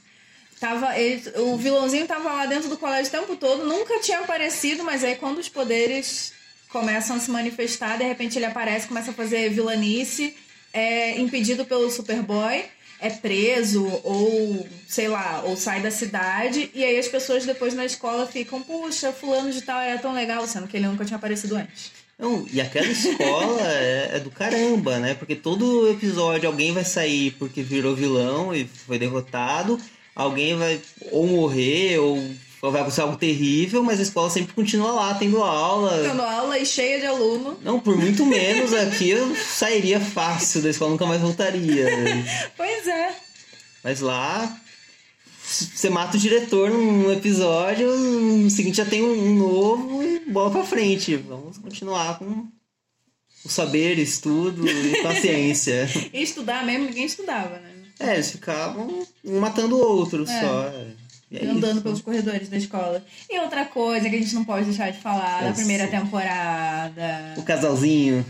Tava, 0.59 0.97
ele- 0.99 1.23
o 1.37 1.55
vilãozinho 1.55 2.07
tava 2.07 2.33
lá 2.33 2.45
dentro 2.47 2.67
do 2.67 2.77
colégio 2.77 3.07
o 3.07 3.21
tempo 3.21 3.35
todo, 3.35 3.63
nunca 3.63 3.99
tinha 3.99 4.19
aparecido, 4.19 4.83
mas 4.83 5.03
aí 5.03 5.15
quando 5.15 5.37
os 5.37 5.47
poderes 5.47 6.33
começam 6.69 7.15
a 7.15 7.19
se 7.19 7.29
manifestar, 7.29 7.97
de 7.97 8.03
repente 8.03 8.37
ele 8.37 8.45
aparece, 8.45 8.87
começa 8.87 9.11
a 9.11 9.13
fazer 9.13 9.49
vilanice, 9.51 10.35
é 10.73 11.17
impedido 11.19 11.63
pelo 11.63 11.89
Superboy, 11.91 12.65
é 12.99 13.09
preso 13.09 13.85
ou, 14.03 14.67
sei 14.87 15.07
lá, 15.07 15.43
ou 15.45 15.55
sai 15.55 15.81
da 15.81 15.91
cidade, 15.91 16.71
e 16.73 16.83
aí 16.83 16.97
as 16.97 17.07
pessoas 17.07 17.45
depois 17.45 17.73
na 17.73 17.85
escola 17.85 18.25
ficam, 18.25 18.61
puxa, 18.61 19.11
fulano 19.11 19.51
de 19.51 19.61
tal 19.61 19.79
era 19.79 19.99
tão 19.99 20.13
legal, 20.13 20.47
sendo 20.47 20.67
que 20.67 20.77
ele 20.77 20.87
nunca 20.87 21.05
tinha 21.05 21.17
aparecido 21.17 21.55
antes. 21.55 21.91
Não, 22.17 22.47
e 22.51 22.59
aquela 22.59 22.87
escola 22.87 23.61
é, 23.71 24.11
é 24.15 24.19
do 24.19 24.31
caramba, 24.31 24.97
né? 24.97 25.13
Porque 25.13 25.35
todo 25.35 25.89
episódio 25.91 26.49
alguém 26.49 26.73
vai 26.73 26.83
sair 26.83 27.31
porque 27.31 27.61
virou 27.61 27.95
vilão 27.95 28.55
e 28.55 28.65
foi 28.65 28.97
derrotado, 28.97 29.79
alguém 30.15 30.55
vai 30.55 30.81
ou 31.11 31.27
morrer 31.27 31.99
ou 31.99 32.17
vai 32.61 32.81
acontecer 32.81 33.01
algo 33.01 33.17
terrível, 33.17 33.83
mas 33.83 33.99
a 33.99 34.03
escola 34.03 34.29
sempre 34.29 34.53
continua 34.53 34.91
lá, 34.91 35.13
tendo 35.13 35.41
aula. 35.43 36.03
Tendo 36.03 36.21
aula 36.21 36.57
e 36.57 36.65
cheia 36.65 36.99
de 36.99 37.05
aluno. 37.05 37.57
Não, 37.63 37.79
por 37.79 37.95
muito 37.97 38.25
menos 38.25 38.73
aqui 38.73 39.09
eu 39.11 39.35
sairia 39.35 39.99
fácil 39.99 40.61
da 40.61 40.69
escola, 40.69 40.91
nunca 40.91 41.05
mais 41.05 41.21
voltaria. 41.21 41.85
Pois 42.57 42.87
é. 42.87 43.15
Mas 43.83 43.99
lá, 44.01 44.59
você 45.43 45.89
mata 45.89 46.17
o 46.17 46.19
diretor 46.19 46.69
num 46.69 47.11
episódio, 47.13 47.95
no 47.95 48.49
seguinte 48.49 48.77
já 48.77 48.85
tem 48.85 49.01
um 49.03 49.35
novo 49.35 50.03
e 50.03 50.19
bola 50.31 50.51
pra 50.51 50.63
frente. 50.63 51.15
Vamos 51.15 51.57
continuar 51.57 52.17
com 52.19 52.47
o 53.45 53.49
saber, 53.49 53.97
estudo 53.99 54.67
e 54.67 55.01
paciência. 55.03 55.87
E 56.11 56.21
estudar 56.23 56.65
mesmo, 56.65 56.85
ninguém 56.85 57.05
estudava, 57.05 57.59
né? 57.59 57.71
é, 57.99 58.15
eles 58.15 58.31
ficavam 58.31 59.05
um 59.23 59.39
matando 59.39 59.75
o 59.75 59.79
outro 59.79 60.23
É. 60.23 60.41
só. 60.41 60.71
É 61.31 61.45
andando 61.45 61.73
isso. 61.73 61.81
pelos 61.81 62.01
corredores 62.01 62.47
da 62.49 62.57
escola. 62.57 63.03
E 63.29 63.37
outra 63.39 63.65
coisa 63.65 64.09
que 64.09 64.15
a 64.15 64.19
gente 64.19 64.33
não 64.35 64.45
pode 64.45 64.65
deixar 64.65 64.91
de 64.91 64.99
falar 64.99 65.41
da 65.41 65.49
Eu 65.49 65.53
primeira 65.53 65.87
sei. 65.87 65.99
temporada. 65.99 67.33
O 67.37 67.43
casalzinho, 67.43 68.25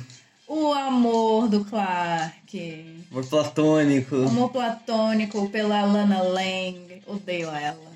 O 0.47 0.73
amor 0.73 1.47
do 1.49 1.63
Clark. 1.65 3.05
amor 3.11 3.25
platônico. 3.25 4.15
Amor 4.15 4.49
platônico 4.49 5.49
pela 5.49 5.83
Lana 5.83 6.21
Lang. 6.23 7.01
Odeio 7.05 7.49
ela. 7.49 7.87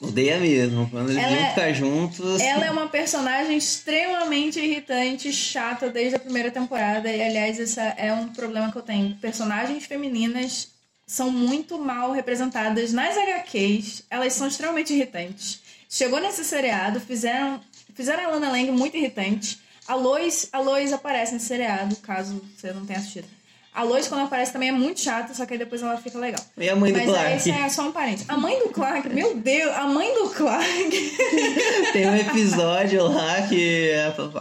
Odeia 0.00 0.38
mesmo. 0.38 0.88
Quando 0.90 1.10
eles 1.10 1.22
Ela 1.22 1.32
iam 1.32 1.44
é- 1.44 1.48
ficar 1.50 1.72
juntos. 1.72 2.40
Ela 2.40 2.66
é 2.66 2.70
uma 2.70 2.86
personagem 2.88 3.56
extremamente 3.56 4.58
irritante, 4.60 5.32
chata 5.32 5.88
desde 5.90 6.16
a 6.16 6.18
primeira 6.18 6.50
temporada. 6.50 7.10
E, 7.10 7.22
aliás, 7.22 7.58
esse 7.58 7.80
é 7.80 8.12
um 8.12 8.28
problema 8.28 8.70
que 8.70 8.76
eu 8.78 8.82
tenho. 8.82 9.14
Personagens 9.16 9.84
femininas 9.86 10.68
são 11.06 11.30
muito 11.30 11.78
mal 11.78 12.10
representadas 12.10 12.92
nas 12.92 13.16
HQs. 13.16 14.02
Elas 14.10 14.32
são 14.32 14.48
extremamente 14.48 14.92
irritantes. 14.92 15.60
Chegou 15.88 16.20
nesse 16.20 16.44
seriado, 16.44 17.00
fizeram, 17.00 17.60
fizeram 17.94 18.24
a 18.24 18.28
Lana 18.32 18.50
Lang 18.50 18.70
muito 18.72 18.96
irritante. 18.96 19.58
A 19.86 19.94
Lois, 19.94 20.48
a 20.52 20.58
Lois 20.58 20.92
aparece 20.92 21.32
nesse 21.32 21.46
seriado, 21.46 21.94
caso 21.96 22.42
você 22.56 22.72
não 22.72 22.84
tenha 22.84 22.98
assistido. 22.98 23.28
A 23.72 23.82
Lois, 23.82 24.08
quando 24.08 24.24
aparece, 24.24 24.54
também 24.54 24.70
é 24.70 24.72
muito 24.72 24.98
chata, 25.00 25.34
só 25.34 25.44
que 25.44 25.52
aí 25.52 25.58
depois 25.58 25.82
ela 25.82 25.98
fica 25.98 26.18
legal. 26.18 26.42
E 26.56 26.66
a 26.66 26.74
mãe 26.74 26.90
do 26.90 26.98
Mas 26.98 27.08
Clark. 27.08 27.36
esse 27.36 27.50
é 27.50 27.68
só 27.68 27.86
um 27.86 27.92
parente. 27.92 28.24
A 28.26 28.34
mãe 28.34 28.58
do 28.58 28.70
Clark, 28.70 29.06
meu 29.10 29.36
Deus, 29.36 29.70
a 29.76 29.86
mãe 29.86 30.14
do 30.14 30.30
Clark. 30.30 30.90
Tem 31.92 32.08
um 32.08 32.16
episódio 32.16 33.06
lá 33.06 33.42
que 33.42 33.90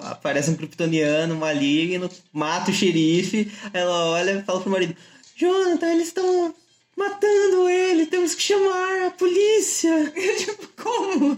aparece 0.10 0.50
um 0.50 0.56
kryptoniano 0.56 1.36
maligno, 1.36 2.10
mata 2.32 2.72
o 2.72 2.74
xerife, 2.74 3.52
ela 3.74 4.06
olha 4.06 4.32
e 4.32 4.42
fala 4.44 4.62
pro 4.62 4.72
marido, 4.72 4.96
Jonathan, 5.36 5.92
eles 5.92 6.08
estão 6.08 6.56
matando 6.96 7.68
ele, 7.70 8.06
temos 8.06 8.34
que 8.34 8.42
chamar 8.42 9.08
a 9.08 9.12
polícia. 9.12 10.12
tipo, 10.38 10.68
como? 10.82 11.38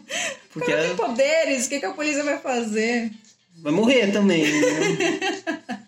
Porque 0.51 0.72
ela 0.72 0.88
tem 0.88 0.96
poderes, 0.96 1.66
o 1.66 1.70
que, 1.70 1.80
que 1.80 1.86
a 1.86 1.94
polícia 1.94 2.24
vai 2.24 2.39
fazer? 2.39 3.12
vai 3.58 3.72
morrer 3.74 4.12
também. 4.12 4.44
né? 4.44 5.88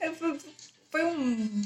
É, 0.00 0.10
Foi, 0.10 0.36
foi 0.90 1.04
um. 1.04 1.62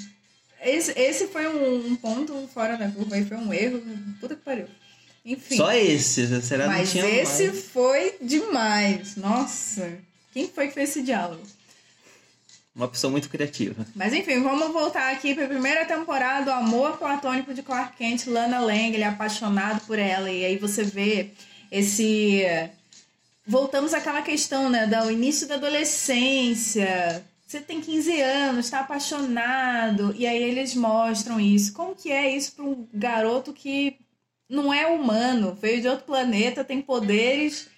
Esse, 0.62 0.92
esse 0.92 1.26
foi 1.28 1.48
um, 1.48 1.86
um 1.88 1.96
ponto 1.96 2.48
fora 2.52 2.76
da 2.76 2.88
curva 2.88 3.16
aí, 3.16 3.24
foi 3.24 3.36
um 3.36 3.52
erro. 3.52 3.82
Puta 4.20 4.36
que 4.36 4.42
pariu. 4.42 4.66
Enfim. 5.24 5.56
Só 5.56 5.72
esse, 5.72 6.40
será 6.42 6.64
que 6.64 6.70
mas 6.70 6.94
esse 6.94 7.46
mais? 7.48 7.64
foi 7.64 8.14
demais. 8.20 9.16
Nossa. 9.16 9.98
Quem 10.32 10.48
foi 10.48 10.68
que 10.68 10.74
fez 10.74 10.90
esse 10.90 11.02
diálogo? 11.02 11.42
Uma 12.78 12.86
pessoa 12.86 13.10
muito 13.10 13.28
criativa. 13.28 13.84
Mas 13.92 14.14
enfim, 14.14 14.40
vamos 14.40 14.72
voltar 14.72 15.12
aqui 15.12 15.34
para 15.34 15.46
a 15.46 15.48
primeira 15.48 15.84
temporada, 15.84 16.52
o 16.52 16.54
amor 16.54 16.96
platônico 16.96 17.52
de 17.52 17.60
Clark 17.60 17.96
Kent, 17.96 18.26
Lana 18.28 18.60
Lang, 18.60 18.94
ele 18.94 19.02
é 19.02 19.08
apaixonado 19.08 19.84
por 19.84 19.98
ela 19.98 20.30
e 20.30 20.44
aí 20.44 20.56
você 20.56 20.84
vê 20.84 21.32
esse 21.72 22.44
voltamos 23.44 23.92
àquela 23.92 24.22
questão, 24.22 24.70
né, 24.70 24.86
do 24.86 25.10
início 25.10 25.48
da 25.48 25.56
adolescência. 25.56 27.24
Você 27.44 27.60
tem 27.60 27.80
15 27.80 28.20
anos, 28.20 28.66
está 28.66 28.80
apaixonado 28.80 30.14
e 30.16 30.24
aí 30.24 30.40
eles 30.40 30.74
mostram 30.74 31.40
isso. 31.40 31.72
Como 31.72 31.96
que 31.96 32.12
é 32.12 32.30
isso 32.30 32.52
para 32.52 32.64
um 32.64 32.86
garoto 32.94 33.52
que 33.52 33.96
não 34.48 34.72
é 34.72 34.86
humano, 34.86 35.58
veio 35.60 35.80
de 35.80 35.88
outro 35.88 36.04
planeta, 36.04 36.62
tem 36.62 36.80
poderes 36.80 37.68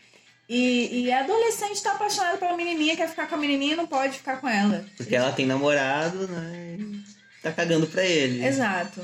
e, 0.50 1.02
e 1.04 1.11
é 1.11 1.21
adolescente, 1.21 1.75
está 1.76 1.92
apaixonado 1.92 2.38
pela 2.38 2.57
menininha, 2.57 2.97
quer 2.97 3.09
ficar 3.09 3.26
com 3.28 3.37
a 3.37 3.38
menininha 3.38 3.75
e 3.75 3.76
não 3.76 3.87
pode 3.87 4.19
ficar 4.19 4.40
com 4.40 4.49
ela. 4.49 4.85
Porque 4.97 5.14
ela 5.14 5.30
tem 5.33 5.47
namorado, 5.47 6.26
né? 6.28 6.76
e 6.78 7.00
Tá 7.42 7.52
cagando 7.52 7.87
pra 7.87 8.04
ele. 8.04 8.45
Exato. 8.45 9.00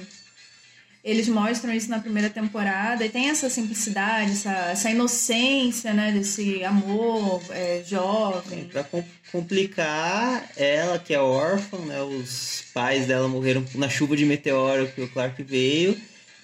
Eles 1.05 1.29
mostram 1.29 1.73
isso 1.73 1.89
na 1.89 2.01
primeira 2.01 2.29
temporada 2.29 3.07
e 3.07 3.09
tem 3.09 3.31
essa 3.31 3.49
simplicidade, 3.49 4.33
essa, 4.33 4.51
essa 4.73 4.91
inocência, 4.91 5.93
né? 5.95 6.11
Desse 6.11 6.65
amor 6.65 7.41
é, 7.51 7.81
jovem. 7.87 8.65
Pra 8.65 8.83
com- 8.83 9.05
complicar, 9.31 10.51
ela 10.57 10.99
que 10.99 11.15
é 11.15 11.21
órfã, 11.21 11.79
né? 11.79 12.03
Os 12.03 12.65
pais 12.75 13.07
dela 13.07 13.29
morreram 13.29 13.65
na 13.77 13.89
chuva 13.89 14.17
de 14.17 14.25
meteoro 14.27 14.89
que 14.89 15.01
o 15.01 15.09
Clark 15.09 15.41
veio. 15.45 15.97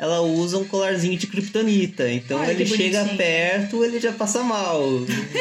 Ela 0.02 0.20
usa 0.20 0.58
um 0.58 0.64
colarzinho 0.64 1.16
de 1.16 1.28
kryptonita. 1.28 2.10
Então 2.10 2.40
Olha 2.40 2.50
ele 2.50 2.66
chega 2.66 3.04
perto, 3.16 3.84
ele 3.84 4.00
já 4.00 4.12
passa 4.12 4.42
mal. 4.42 4.82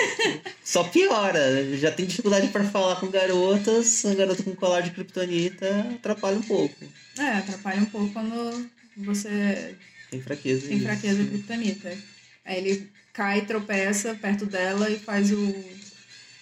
Só 0.63 0.83
piora. 0.83 1.75
Já 1.79 1.91
tem 1.91 2.05
dificuldade 2.05 2.47
para 2.49 2.63
falar 2.65 2.97
com 2.97 3.07
garotas. 3.07 4.03
Garota 4.15 4.43
com 4.43 4.55
colar 4.55 4.81
de 4.81 4.91
kryptonita 4.91 5.87
atrapalha 5.95 6.37
um 6.37 6.43
pouco. 6.43 6.75
É, 7.17 7.37
atrapalha 7.39 7.81
um 7.81 7.85
pouco 7.85 8.13
quando 8.13 8.69
você 8.97 9.75
Tem 10.11 10.21
fraqueza. 10.21 10.67
tem 10.67 10.79
fraqueza 10.79 11.25
criptonita. 11.25 11.97
Aí 12.45 12.57
ele 12.59 12.87
cai, 13.13 13.41
tropeça 13.41 14.13
perto 14.13 14.45
dela 14.45 14.91
e 14.91 14.99
faz 14.99 15.31
o 15.31 15.55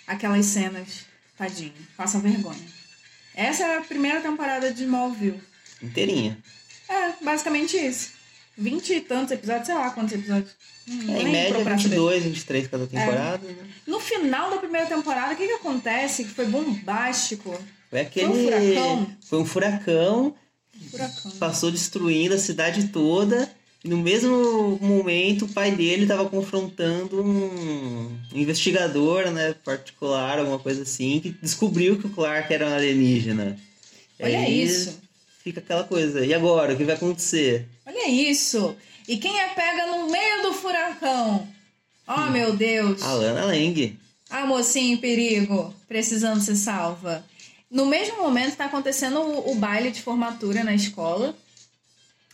aquelas 0.06 0.46
cenas, 0.46 1.06
tadinho, 1.38 1.72
passa 1.96 2.20
vergonha. 2.20 2.68
Essa 3.34 3.64
é 3.64 3.78
a 3.78 3.82
primeira 3.82 4.20
temporada 4.20 4.74
de 4.74 4.84
Smallville. 4.84 5.40
Inteirinha. 5.82 6.38
É, 6.90 7.24
basicamente 7.24 7.78
isso. 7.78 8.12
Vinte 8.58 8.92
e 8.94 9.00
tantos 9.02 9.32
episódios, 9.32 9.68
sei 9.68 9.76
lá 9.76 9.90
quantos 9.92 10.14
episódios. 10.14 10.52
Hum, 10.88 11.16
É, 11.16 11.22
em 11.22 11.30
média, 11.32 11.54
procurar 11.54 11.78
saber. 11.78 11.90
22, 11.96 12.24
23 12.24 12.68
cada 12.68 12.88
temporada. 12.88 13.48
Né? 13.48 13.56
No 13.88 14.00
final 14.00 14.50
da 14.50 14.58
primeira 14.58 14.88
temporada, 14.88 15.34
o 15.34 15.38
que, 15.38 15.48
que 15.48 15.54
acontece? 15.54 16.24
Que 16.26 16.32
foi 16.32 16.46
bombástico. 16.48 17.58
Foi 17.90 18.02
aquele. 18.02 18.28
Foi 18.28 18.36
um 18.36 18.44
furacão? 18.44 19.18
Foi 19.22 19.40
um 19.40 19.46
furacão 19.46 20.36
Furacão. 20.92 21.32
passou 21.40 21.72
destruindo 21.72 22.36
a 22.36 22.40
cidade 22.40 22.88
toda. 22.90 23.50
E 23.84 23.88
no 23.88 23.98
mesmo 23.98 24.78
momento, 24.82 25.46
o 25.46 25.54
pai 25.54 25.72
dele 25.72 26.02
estava 26.04 26.30
confrontando 26.30 27.24
um 27.24 28.14
investigador, 28.34 29.32
né, 29.32 29.54
particular, 29.64 30.38
alguma 30.40 30.60
coisa 30.60 30.82
assim, 30.84 31.22
que 31.22 31.30
descobriu 31.42 31.98
que 31.98 32.08
o 32.08 32.10
Clark 32.10 32.54
era 32.54 32.68
um 32.68 32.74
alienígena. 32.74 33.58
Olha 34.22 34.40
Aí 34.40 34.64
isso. 34.64 35.00
Fica 35.44 35.60
aquela 35.60 35.84
coisa. 35.84 36.26
E 36.26 36.34
agora? 36.34 36.74
O 36.74 36.78
que 36.78 36.84
vai 36.84 36.96
acontecer? 36.96 37.68
Olha 37.86 38.10
isso. 38.10 38.76
E 39.08 39.18
quem 39.18 39.40
é 39.40 39.50
pega 39.50 39.88
no 39.88 40.10
meio 40.10 40.44
do 40.44 40.54
furacão? 40.54 41.48
Oh, 42.08 42.30
meu 42.32 42.56
Deus. 42.56 43.02
A 43.02 43.14
Lana 43.14 43.46
Lang. 43.46 43.98
Ah, 44.30 44.46
mocinho 44.46 44.94
em 44.94 44.98
perigo, 44.98 45.74
precisando 45.88 46.42
ser 46.42 46.56
salva. 46.56 47.26
No 47.70 47.86
mesmo 47.86 48.18
momento 48.18 48.58
tá 48.58 48.66
acontecendo 48.66 49.20
o, 49.20 49.52
o 49.52 49.56
baile 49.56 49.92
de 49.92 50.02
formatura 50.02 50.64
na 50.64 50.74
escola. 50.74 51.36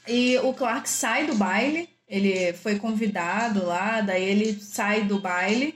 E 0.08 0.38
o 0.40 0.54
Clark 0.54 0.90
sai 0.90 1.26
do 1.26 1.36
baile, 1.36 1.90
ele 2.08 2.54
foi 2.54 2.78
convidado 2.78 3.66
lá, 3.66 4.02
daí 4.02 4.24
ele 4.24 4.60
sai 4.62 5.04
do 5.04 5.20
baile 5.20 5.76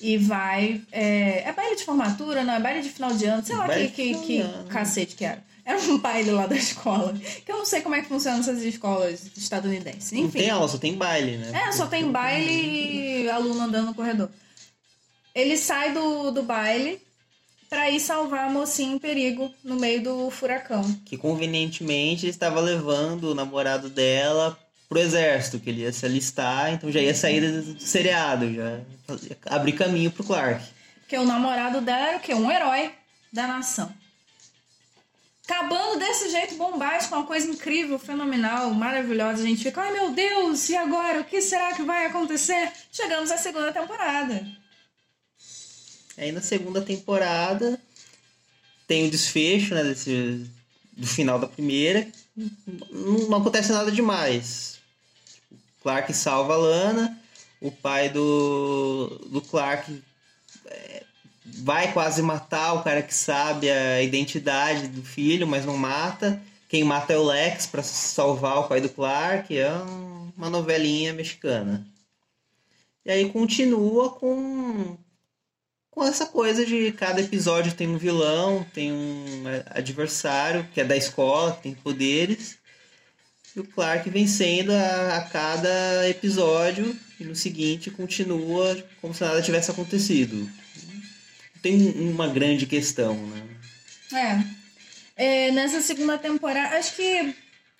e 0.00 0.16
vai. 0.18 0.80
É, 0.92 1.44
é 1.48 1.52
baile 1.52 1.76
de 1.76 1.84
formatura, 1.84 2.44
não? 2.44 2.54
É 2.54 2.60
baile 2.60 2.82
de 2.82 2.90
final 2.90 3.12
de 3.14 3.24
ano, 3.24 3.44
sei 3.44 3.56
lá 3.56 3.66
Baile 3.66 3.88
que, 3.88 4.14
que, 4.14 4.42
que 4.42 4.68
cacete 4.68 5.16
que 5.16 5.24
era. 5.24 5.42
Era 5.68 5.78
um 5.78 5.98
baile 6.00 6.30
lá 6.30 6.46
da 6.46 6.56
escola. 6.56 7.12
Que 7.44 7.52
eu 7.52 7.58
não 7.58 7.66
sei 7.66 7.82
como 7.82 7.94
é 7.94 8.00
que 8.00 8.08
funcionam 8.08 8.40
essas 8.40 8.62
escolas 8.62 9.30
estadunidenses. 9.36 10.12
Não 10.12 10.20
Enfim. 10.20 10.38
tem 10.38 10.50
aula, 10.50 10.66
só 10.66 10.78
tem 10.78 10.94
baile, 10.94 11.36
né? 11.36 11.52
É, 11.68 11.72
só 11.72 11.86
tem 11.86 12.10
baile 12.10 13.24
e 13.24 13.28
aluno 13.28 13.60
andando 13.60 13.88
no 13.88 13.94
corredor. 13.94 14.30
Ele 15.34 15.58
sai 15.58 15.92
do, 15.92 16.30
do 16.30 16.42
baile 16.42 16.98
pra 17.68 17.90
ir 17.90 18.00
salvar 18.00 18.48
a 18.48 18.50
mocinha 18.50 18.94
em 18.94 18.98
perigo 18.98 19.52
no 19.62 19.76
meio 19.76 20.02
do 20.02 20.30
furacão. 20.30 20.82
Que 21.04 21.18
convenientemente 21.18 22.26
estava 22.26 22.60
levando 22.60 23.32
o 23.32 23.34
namorado 23.34 23.90
dela 23.90 24.58
pro 24.88 24.98
exército, 24.98 25.60
que 25.60 25.68
ele 25.68 25.82
ia 25.82 25.92
se 25.92 26.06
alistar, 26.06 26.72
então 26.72 26.90
já 26.90 26.98
ia 26.98 27.14
sair 27.14 27.42
do 27.42 27.74
do 27.74 27.80
seriado, 27.80 28.50
já 28.54 28.80
abrir 29.44 29.72
caminho 29.72 30.10
pro 30.10 30.24
Clark. 30.24 30.64
Porque 31.00 31.18
o 31.18 31.26
namorado 31.26 31.82
dela 31.82 32.08
era 32.08 32.16
o 32.16 32.20
quê? 32.20 32.32
Um 32.32 32.50
herói 32.50 32.90
da 33.30 33.46
nação. 33.46 33.92
Acabando 35.48 35.98
desse 35.98 36.28
jeito 36.28 36.56
bombástico, 36.56 37.16
uma 37.16 37.24
coisa 37.24 37.48
incrível, 37.48 37.98
fenomenal, 37.98 38.70
maravilhosa. 38.74 39.42
A 39.42 39.46
gente 39.46 39.62
fica, 39.62 39.80
ai 39.80 39.92
meu 39.94 40.10
Deus, 40.10 40.68
e 40.68 40.76
agora? 40.76 41.22
O 41.22 41.24
que 41.24 41.40
será 41.40 41.72
que 41.72 41.82
vai 41.82 42.04
acontecer? 42.04 42.70
Chegamos 42.92 43.30
à 43.30 43.38
segunda 43.38 43.72
temporada. 43.72 44.46
Aí 46.18 46.32
na 46.32 46.42
segunda 46.42 46.82
temporada 46.82 47.80
tem 48.86 49.06
o 49.06 49.10
desfecho, 49.10 49.74
né, 49.74 49.84
desse, 49.84 50.46
do 50.92 51.06
final 51.06 51.38
da 51.38 51.46
primeira. 51.46 52.06
Não, 52.36 53.28
não 53.30 53.38
acontece 53.38 53.72
nada 53.72 53.90
demais. 53.90 54.78
Clark 55.82 56.12
salva 56.12 56.52
a 56.52 56.58
Lana, 56.58 57.18
o 57.58 57.72
pai 57.72 58.10
do, 58.10 59.18
do 59.30 59.40
Clark 59.40 60.02
vai 61.56 61.92
quase 61.92 62.22
matar 62.22 62.74
o 62.74 62.82
cara 62.82 63.02
que 63.02 63.14
sabe 63.14 63.70
a 63.70 64.02
identidade 64.02 64.88
do 64.88 65.02
filho, 65.02 65.46
mas 65.46 65.64
não 65.64 65.76
mata. 65.76 66.40
Quem 66.68 66.84
mata 66.84 67.12
é 67.12 67.18
o 67.18 67.24
Lex 67.24 67.66
para 67.66 67.82
salvar 67.82 68.58
o 68.58 68.68
pai 68.68 68.80
do 68.80 68.88
Clark. 68.88 69.56
É 69.56 69.72
um- 69.72 70.32
uma 70.36 70.50
novelinha 70.50 71.12
mexicana. 71.12 71.86
E 73.04 73.10
aí 73.10 73.28
continua 73.30 74.10
com 74.10 74.96
com 75.90 76.04
essa 76.04 76.26
coisa 76.26 76.64
de 76.64 76.92
cada 76.92 77.20
episódio 77.20 77.72
tem 77.74 77.88
um 77.88 77.98
vilão, 77.98 78.64
tem 78.72 78.92
um 78.92 79.42
adversário 79.70 80.64
que 80.72 80.80
é 80.80 80.84
da 80.84 80.96
escola, 80.96 81.56
que 81.56 81.62
tem 81.62 81.74
poderes. 81.74 82.56
E 83.56 83.58
o 83.58 83.64
Clark 83.64 84.08
vencendo 84.08 84.70
a, 84.70 85.16
a 85.16 85.20
cada 85.22 86.08
episódio 86.08 86.96
e 87.18 87.24
no 87.24 87.34
seguinte 87.34 87.90
continua 87.90 88.76
como 89.00 89.12
se 89.12 89.22
nada 89.24 89.42
tivesse 89.42 89.72
acontecido. 89.72 90.48
Tem 91.68 92.10
uma 92.10 92.26
grande 92.28 92.64
questão, 92.64 93.14
né? 93.14 93.42
É. 94.14 94.38
É, 95.48 95.50
nessa 95.50 95.80
segunda 95.82 96.16
temporada, 96.16 96.78
acho 96.78 96.94
que 96.96 97.34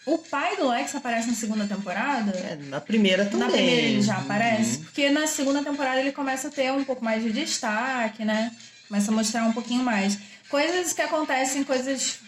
o 0.05 0.19
pai 0.19 0.57
do 0.57 0.69
Lex 0.69 0.95
aparece 0.95 1.29
na 1.29 1.35
segunda 1.35 1.67
temporada. 1.67 2.33
É, 2.33 2.57
na 2.69 2.81
primeira 2.81 3.25
também. 3.25 3.39
Na 3.41 3.47
primeira 3.53 3.81
ele 3.83 4.03
já 4.03 4.17
Uhum. 4.19 4.25
aparece, 4.25 4.79
porque 4.79 5.09
na 5.09 5.27
segunda 5.27 5.63
temporada 5.63 6.01
ele 6.01 6.13
começa 6.13 6.49
a 6.49 6.51
ter 6.51 6.71
um 6.73 6.85
pouco 6.85 7.03
mais 7.03 7.23
de 7.23 7.33
destaque, 7.33 8.25
né? 8.25 8.51
Começa 8.89 9.11
a 9.11 9.15
mostrar 9.15 9.45
um 9.45 9.53
pouquinho 9.53 9.83
mais. 9.83 10.19
Coisas 10.51 10.93
que 10.93 11.01
acontecem, 11.01 11.65
coisas 11.65 12.19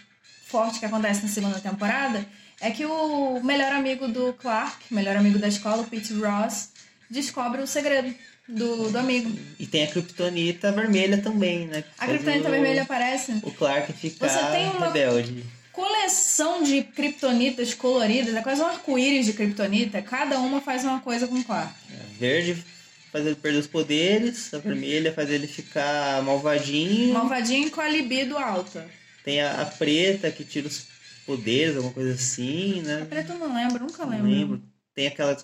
fortes 0.46 0.78
que 0.78 0.86
acontecem 0.86 1.24
na 1.24 1.28
segunda 1.28 1.60
temporada, 1.60 2.24
é 2.60 2.70
que 2.70 2.86
o 2.86 3.40
melhor 3.42 3.73
amigo 3.73 4.08
do 4.08 4.32
Clark, 4.34 4.92
melhor 4.94 5.16
amigo 5.16 5.38
da 5.38 5.49
escola, 5.49 5.82
o 5.82 5.86
Pete 5.86 6.12
Ross, 6.14 6.70
descobre 7.10 7.60
o 7.60 7.66
segredo 7.66 8.14
do, 8.50 8.91
do 8.91 8.99
amigo. 8.99 9.30
E 9.58 9.67
tem 9.67 9.84
a 9.84 9.86
Kryptonita 9.86 10.73
vermelha 10.73 11.19
também, 11.19 11.67
né? 11.67 11.84
A 11.99 12.06
o- 12.06 12.19
vermelha 12.19 12.82
aparece. 12.82 13.32
O 13.43 13.50
Clark 13.50 13.93
ficar 13.93 14.28
Você 14.28 14.50
tem 14.52 14.69
uma- 14.71 14.86
rebelde. 14.86 15.45
Coleção 15.73 16.63
de 16.63 16.82
kryptonitas 16.82 17.73
coloridas, 17.75 18.34
é 18.34 18.43
quase 18.43 18.60
um 18.60 18.67
arco-íris 18.67 19.25
de 19.26 19.32
kryptonita. 19.32 20.02
Cada 20.02 20.39
uma 20.39 20.60
faz 20.60 20.84
uma 20.84 21.00
coisa 21.00 21.26
com 21.26 21.36
o 21.36 21.45
Clark. 21.45 21.73
A 21.93 22.19
verde 22.19 22.63
faz 23.10 23.25
ele 23.25 23.34
perder 23.36 23.58
os 23.58 23.67
poderes, 23.67 24.52
a 24.52 24.58
vermelha 24.58 25.13
faz 25.13 25.30
ele 25.30 25.47
ficar 25.47 26.23
malvadinho. 26.23 27.15
Malvadinho 27.15 27.71
com 27.71 27.80
a 27.80 27.89
libido 27.89 28.36
alta. 28.36 28.86
Tem 29.25 29.41
a, 29.41 29.63
a 29.63 29.67
preta 29.67 30.30
que 30.30 30.45
tira 30.45 30.67
os 30.67 30.86
poderes, 31.25 31.76
alguma 31.76 31.95
coisa 31.95 32.13
assim, 32.15 32.80
A 32.80 32.82
né? 32.82 33.06
preta 33.08 33.32
eu 33.32 33.39
não 33.39 33.54
lembro, 33.54 33.84
nunca 33.84 34.04
Não 34.04 34.10
lembro. 34.13 34.28
lembro. 34.30 34.63
Tem 34.95 35.06
aquela 35.06 35.36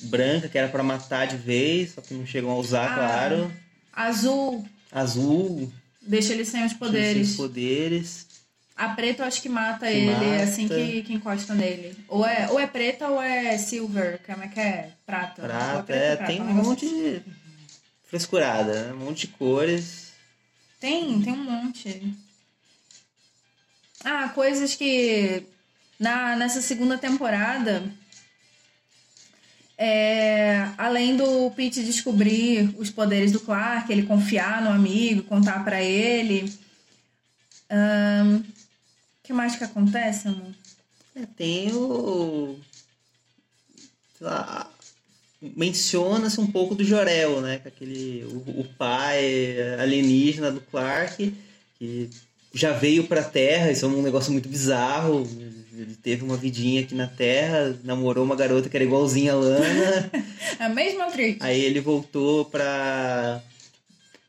branca 0.00 0.48
que 0.48 0.56
era 0.58 0.68
pra 0.68 0.82
matar 0.82 1.26
de 1.26 1.36
vez, 1.36 1.92
só 1.94 2.00
que 2.00 2.14
não 2.14 2.24
chegam 2.26 2.50
a 2.50 2.56
usar, 2.56 2.90
Ah, 2.92 2.94
claro. 2.94 3.52
Azul 3.92 4.64
Azul, 4.92 5.72
deixa 6.00 6.32
ele 6.32 6.44
sem 6.44 6.64
os 6.64 6.72
poderes. 6.72 7.30
os 7.30 7.36
poderes. 7.36 8.26
A 8.76 8.90
preta 8.90 9.22
eu 9.22 9.26
acho 9.26 9.42
que 9.42 9.48
mata 9.48 9.86
Que 9.86 9.92
ele 9.92 10.12
mata. 10.12 10.42
assim 10.44 10.68
que, 10.68 11.02
que 11.02 11.12
encosta 11.12 11.52
nele. 11.52 11.96
Ou 12.06 12.24
é, 12.24 12.48
ou 12.48 12.60
é 12.60 12.66
preta 12.66 13.08
ou 13.08 13.20
é 13.20 13.58
silver, 13.58 14.20
como 14.24 14.42
é 14.44 14.48
que 14.48 14.60
é? 14.60 14.92
Prata. 15.04 15.42
Ou 15.42 15.48
Prata, 15.48 15.82
preta 15.82 16.04
é, 16.04 16.10
ou 16.12 16.16
prata, 16.16 16.32
tem 16.32 16.40
um 16.40 16.44
negócio 16.46 16.68
monte 16.70 16.86
de 16.88 17.22
frescurada, 18.04 18.84
né? 18.84 18.92
um 18.94 18.98
monte 19.04 19.26
de 19.26 19.32
cores. 19.34 20.12
Tem, 20.80 21.20
tem 21.20 21.32
um 21.32 21.42
monte. 21.44 22.14
Ah, 24.04 24.28
coisas 24.28 24.74
que 24.76 25.42
na, 25.98 26.36
nessa 26.36 26.62
segunda 26.62 26.96
temporada, 26.96 27.82
é, 29.78 30.72
além 30.76 31.16
do 31.16 31.52
Pete 31.52 31.84
descobrir 31.84 32.74
os 32.76 32.90
poderes 32.90 33.30
do 33.30 33.38
Clark, 33.38 33.90
ele 33.92 34.02
confiar 34.02 34.60
no 34.60 34.70
amigo, 34.70 35.22
contar 35.22 35.64
pra 35.64 35.80
ele. 35.80 36.52
O 37.70 38.42
que 39.22 39.32
mais 39.32 39.54
que 39.54 39.62
acontece, 39.62 40.26
amor? 40.26 40.52
É, 41.14 41.26
tem 41.36 41.72
o. 41.72 42.58
lá, 44.20 44.68
Menciona-se 45.40 46.40
um 46.40 46.50
pouco 46.50 46.74
do 46.74 46.82
Jorel, 46.82 47.40
né? 47.40 47.58
Com 47.58 47.68
aquele, 47.68 48.24
o, 48.24 48.60
o 48.60 48.64
pai 48.76 49.56
alienígena 49.78 50.50
do 50.50 50.60
Clark, 50.60 51.32
que 51.78 52.10
já 52.52 52.72
veio 52.72 53.04
pra 53.04 53.22
Terra, 53.22 53.70
isso 53.70 53.84
é 53.84 53.88
um 53.88 54.02
negócio 54.02 54.32
muito 54.32 54.48
bizarro. 54.48 55.26
Ele 55.72 55.94
teve 55.94 56.24
uma 56.24 56.36
vidinha 56.36 56.80
aqui 56.80 56.94
na 56.94 57.06
Terra, 57.06 57.78
namorou 57.84 58.24
uma 58.24 58.34
garota 58.34 58.68
que 58.68 58.76
era 58.76 58.84
igualzinha 58.84 59.32
a 59.32 59.36
Lana. 59.36 60.10
A 60.58 60.68
mesma 60.68 61.04
atriz. 61.04 61.36
Aí 61.40 61.60
ele 61.60 61.80
voltou 61.80 62.44
pra, 62.44 63.40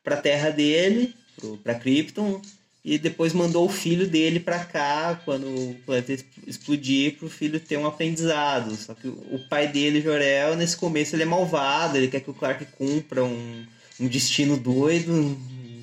pra 0.03 0.17
terra 0.17 0.51
dele, 0.51 1.15
pro, 1.35 1.57
pra 1.57 1.73
Krypton, 1.73 2.39
e 2.85 2.97
depois 2.97 3.33
mandou 3.33 3.65
o 3.65 3.69
filho 3.69 4.07
dele 4.07 4.39
pra 4.39 4.63
cá, 4.63 5.19
quando 5.25 5.47
o 5.47 5.75
planeta 5.85 6.23
explodir, 6.45 7.17
pro 7.17 7.29
filho 7.29 7.59
ter 7.59 7.77
um 7.77 7.87
aprendizado. 7.87 8.75
Só 8.75 8.93
que 8.93 9.07
o, 9.07 9.13
o 9.31 9.39
pai 9.49 9.67
dele, 9.67 10.01
Jorel, 10.01 10.55
nesse 10.55 10.77
começo 10.77 11.15
ele 11.15 11.23
é 11.23 11.25
malvado, 11.25 11.97
ele 11.97 12.07
quer 12.07 12.19
que 12.19 12.29
o 12.29 12.33
Clark 12.33 12.63
cumpra 12.77 13.23
um, 13.23 13.65
um 13.99 14.07
destino 14.07 14.55
doido, 14.55 15.11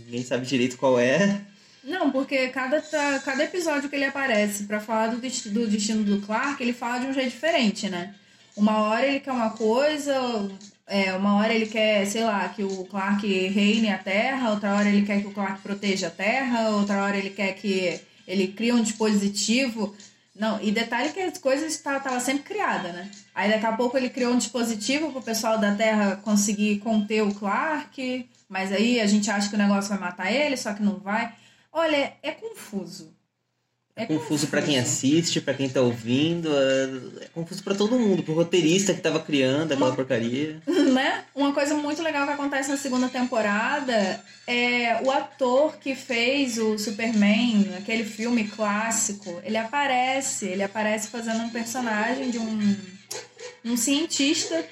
ninguém 0.05 0.25
sabe 0.25 0.47
direito 0.47 0.79
qual 0.79 0.99
é. 0.99 1.41
Não, 1.87 2.11
porque 2.11 2.49
cada, 2.49 2.83
cada 3.25 3.45
episódio 3.45 3.89
que 3.89 3.95
ele 3.95 4.05
aparece 4.05 4.65
pra 4.65 4.81
falar 4.81 5.07
do, 5.07 5.19
do 5.19 5.69
destino 5.69 6.03
do 6.03 6.21
Clark, 6.21 6.61
ele 6.61 6.73
fala 6.73 6.99
de 6.99 7.07
um 7.07 7.13
jeito 7.13 7.31
diferente, 7.31 7.89
né? 7.89 8.13
Uma 8.57 8.89
hora 8.89 9.07
ele 9.07 9.21
quer 9.21 9.31
uma 9.31 9.51
coisa, 9.51 10.51
é, 10.85 11.15
uma 11.15 11.37
hora 11.37 11.55
ele 11.55 11.67
quer, 11.67 12.05
sei 12.07 12.25
lá, 12.25 12.49
que 12.49 12.65
o 12.65 12.85
Clark 12.87 13.25
reine 13.49 13.89
a 13.89 13.99
Terra, 13.99 14.51
outra 14.51 14.75
hora 14.75 14.89
ele 14.89 15.07
quer 15.07 15.21
que 15.21 15.29
o 15.29 15.33
Clark 15.33 15.61
proteja 15.63 16.09
a 16.09 16.11
Terra, 16.11 16.71
outra 16.71 17.05
hora 17.05 17.17
ele 17.17 17.31
quer 17.31 17.53
que 17.53 18.01
ele 18.27 18.49
crie 18.49 18.73
um 18.73 18.83
dispositivo. 18.83 19.95
Não, 20.35 20.61
e 20.61 20.73
detalhe 20.73 21.13
que 21.13 21.21
as 21.21 21.39
coisas 21.39 21.73
estavam 21.73 22.19
sempre 22.19 22.43
criadas, 22.43 22.93
né? 22.93 23.09
Aí 23.33 23.49
daqui 23.49 23.65
a 23.65 23.73
pouco 23.73 23.97
ele 23.97 24.11
criou 24.11 24.33
um 24.33 24.39
dispositivo 24.39 25.13
pro 25.13 25.23
pessoal 25.23 25.57
da 25.57 25.73
Terra 25.73 26.17
conseguir 26.17 26.79
conter 26.81 27.23
o 27.23 27.33
Clark, 27.33 28.29
mas 28.49 28.73
aí 28.73 29.01
a 29.01 29.07
gente 29.07 29.31
acha 29.31 29.49
que 29.49 29.55
o 29.55 29.59
negócio 29.59 29.91
vai 29.91 29.99
matar 29.99 30.33
ele, 30.33 30.57
só 30.57 30.75
que 30.75 30.83
não 30.83 30.99
vai. 30.99 31.33
Olha, 31.77 32.15
é 32.23 32.31
confuso. 32.31 33.15
É 33.95 34.07
confuso 34.07 34.47
pra 34.47 34.63
quem 34.63 34.79
assiste, 34.79 35.43
pra 35.43 35.53
quem 35.53 35.69
tá 35.69 35.83
ouvindo, 35.83 36.49
é, 36.55 37.25
é 37.25 37.29
confuso 37.35 37.63
pra 37.63 37.75
todo 37.75 37.99
mundo, 37.99 38.23
pro 38.23 38.33
roteirista 38.33 38.95
que 38.95 39.01
tava 39.03 39.21
criando 39.21 39.73
aquela 39.73 39.95
porcaria. 39.95 40.63
né? 40.67 41.25
Uma 41.35 41.53
coisa 41.53 41.75
muito 41.75 42.03
legal 42.03 42.27
que 42.27 42.33
acontece 42.33 42.71
na 42.71 42.79
segunda 42.79 43.11
temporada 43.11 44.25
é 44.47 45.03
o 45.03 45.11
ator 45.11 45.77
que 45.77 45.95
fez 45.95 46.57
o 46.57 46.79
Superman, 46.79 47.75
aquele 47.77 48.05
filme 48.05 48.49
clássico, 48.49 49.39
ele 49.45 49.59
aparece, 49.59 50.47
ele 50.47 50.63
aparece 50.63 51.09
fazendo 51.09 51.43
um 51.43 51.51
personagem 51.51 52.31
de 52.31 52.39
um, 52.39 52.77
um 53.67 53.77
cientista 53.77 54.65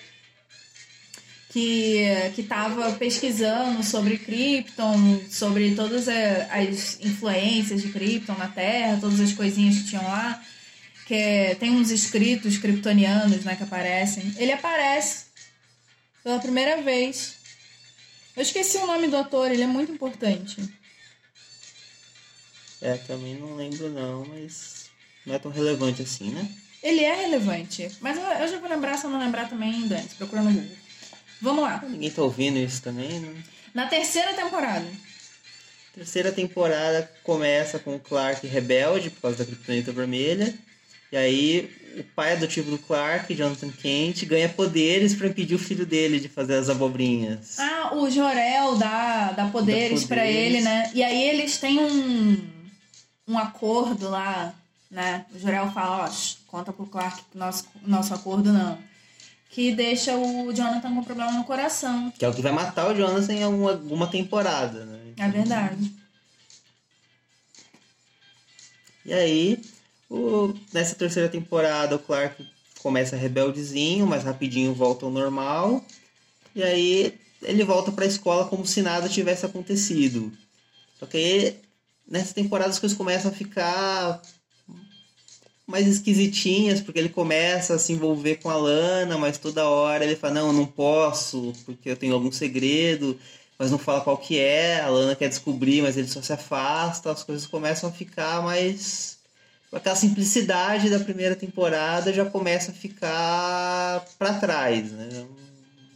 que 1.54 2.02
que 2.34 2.40
estava 2.40 2.90
pesquisando 2.94 3.80
sobre 3.84 4.18
Krypton, 4.18 5.20
sobre 5.30 5.72
todas 5.76 6.08
as 6.08 6.98
influências 7.00 7.80
de 7.80 7.92
Krypton 7.92 8.34
na 8.34 8.48
Terra, 8.48 8.98
todas 9.00 9.20
as 9.20 9.32
coisinhas 9.32 9.76
que 9.76 9.90
tinham 9.90 10.02
lá, 10.02 10.42
que 11.06 11.14
é, 11.14 11.54
tem 11.54 11.70
uns 11.70 11.92
escritos 11.92 12.58
kryptonianos, 12.58 13.44
né, 13.44 13.54
que 13.54 13.62
aparecem. 13.62 14.34
Ele 14.36 14.50
aparece 14.50 15.26
pela 16.24 16.40
primeira 16.40 16.82
vez. 16.82 17.36
Eu 18.36 18.42
esqueci 18.42 18.78
o 18.78 18.86
nome 18.88 19.06
do 19.06 19.16
ator, 19.16 19.48
ele 19.48 19.62
é 19.62 19.66
muito 19.68 19.92
importante. 19.92 20.56
É, 22.82 22.96
também 23.06 23.36
não 23.36 23.54
lembro 23.54 23.90
não, 23.90 24.24
mas 24.24 24.90
não 25.24 25.36
é 25.36 25.38
tão 25.38 25.52
relevante 25.52 26.02
assim, 26.02 26.30
né? 26.30 26.50
Ele 26.82 27.04
é 27.04 27.14
relevante, 27.14 27.88
mas 28.00 28.18
eu, 28.18 28.24
eu 28.24 28.48
já 28.48 28.58
vou 28.58 28.68
lembrar, 28.68 28.98
se 28.98 29.06
eu 29.06 29.10
não 29.10 29.20
lembrar 29.20 29.48
também, 29.48 29.84
antes, 29.84 30.14
procura 30.14 30.42
no 30.42 30.52
Google. 30.52 30.83
Vamos 31.44 31.62
lá. 31.62 31.84
Ninguém 31.86 32.10
tá 32.10 32.22
ouvindo 32.22 32.58
isso 32.58 32.80
também, 32.80 33.20
né? 33.20 33.34
Na 33.74 33.86
terceira 33.86 34.32
temporada. 34.32 34.86
Terceira 35.94 36.32
temporada 36.32 37.08
começa 37.22 37.78
com 37.78 37.94
o 37.94 38.00
Clark 38.00 38.46
rebelde 38.46 39.10
por 39.10 39.20
causa 39.20 39.36
da 39.36 39.44
Kryptonita 39.44 39.92
Vermelha. 39.92 40.54
E 41.12 41.16
aí 41.18 41.70
o 41.98 42.02
pai 42.02 42.32
adotivo 42.32 42.70
do 42.70 42.78
Clark, 42.78 43.32
Jonathan 43.34 43.70
Kent, 43.70 44.24
ganha 44.24 44.48
poderes 44.48 45.14
para 45.14 45.28
impedir 45.28 45.54
o 45.54 45.58
filho 45.58 45.84
dele 45.84 46.18
de 46.18 46.28
fazer 46.28 46.54
as 46.54 46.70
abobrinhas. 46.70 47.58
Ah, 47.60 47.90
o 47.94 48.10
Jorel 48.10 48.76
dá, 48.76 49.32
dá 49.32 49.46
poderes 49.46 50.02
Dá 50.02 50.08
para 50.08 50.22
poderes. 50.22 50.54
ele, 50.54 50.60
né? 50.62 50.90
E 50.94 51.04
aí 51.04 51.28
eles 51.28 51.58
têm 51.58 51.78
um, 51.78 52.42
um 53.28 53.38
acordo 53.38 54.08
lá, 54.08 54.54
né? 54.90 55.26
O 55.32 55.38
Jorel 55.38 55.70
fala, 55.72 56.06
ó, 56.06 56.10
conta 56.48 56.72
pro 56.72 56.86
Clark 56.86 57.22
que 57.30 57.36
nosso, 57.38 57.66
nosso 57.84 58.14
acordo 58.14 58.50
não. 58.50 58.78
Que 59.54 59.72
deixa 59.72 60.16
o 60.16 60.52
Jonathan 60.52 60.92
com 60.92 61.04
problema 61.04 61.30
no 61.30 61.44
coração. 61.44 62.10
Que 62.18 62.24
é 62.24 62.28
o 62.28 62.34
que 62.34 62.42
vai 62.42 62.50
matar 62.50 62.90
o 62.90 62.94
Jonathan 62.94 63.32
em 63.32 63.42
alguma, 63.44 63.70
alguma 63.70 64.06
temporada, 64.08 64.84
né? 64.84 65.12
É 65.16 65.28
verdade. 65.28 65.92
E 69.06 69.12
aí, 69.12 69.62
o- 70.10 70.52
nessa 70.72 70.96
terceira 70.96 71.28
temporada, 71.28 71.94
o 71.94 72.00
Clark 72.00 72.44
começa 72.80 73.14
rebeldezinho, 73.14 74.08
mas 74.08 74.24
rapidinho 74.24 74.74
volta 74.74 75.04
ao 75.06 75.12
normal. 75.12 75.84
E 76.52 76.60
aí, 76.60 77.14
ele 77.40 77.62
volta 77.62 77.92
pra 77.92 78.06
escola 78.06 78.46
como 78.48 78.66
se 78.66 78.82
nada 78.82 79.08
tivesse 79.08 79.46
acontecido. 79.46 80.32
Só 80.98 81.06
que 81.06 81.16
aí, 81.16 81.60
nessa 82.08 82.34
temporada 82.34 82.70
as 82.70 82.80
coisas 82.80 82.98
começam 82.98 83.30
a 83.30 83.34
ficar 83.34 84.20
mais 85.66 85.86
esquisitinhas, 85.86 86.80
porque 86.80 86.98
ele 86.98 87.08
começa 87.08 87.74
a 87.74 87.78
se 87.78 87.92
envolver 87.92 88.36
com 88.36 88.50
a 88.50 88.56
Lana, 88.56 89.16
mas 89.16 89.38
toda 89.38 89.68
hora 89.68 90.04
ele 90.04 90.16
fala, 90.16 90.34
não, 90.34 90.46
eu 90.48 90.52
não 90.52 90.66
posso, 90.66 91.52
porque 91.64 91.90
eu 91.90 91.96
tenho 91.96 92.14
algum 92.14 92.30
segredo, 92.30 93.18
mas 93.58 93.70
não 93.70 93.78
fala 93.78 94.02
qual 94.02 94.18
que 94.18 94.38
é, 94.38 94.80
a 94.80 94.88
Lana 94.88 95.16
quer 95.16 95.28
descobrir, 95.28 95.82
mas 95.82 95.96
ele 95.96 96.08
só 96.08 96.20
se 96.20 96.32
afasta, 96.32 97.10
as 97.10 97.22
coisas 97.24 97.46
começam 97.46 97.88
a 97.88 97.92
ficar 97.92 98.42
mais... 98.42 99.14
Aquela 99.72 99.96
simplicidade 99.96 100.88
da 100.88 101.00
primeira 101.00 101.34
temporada 101.34 102.12
já 102.12 102.24
começa 102.24 102.70
a 102.70 102.74
ficar 102.74 104.06
pra 104.16 104.34
trás, 104.34 104.92
né? 104.92 105.26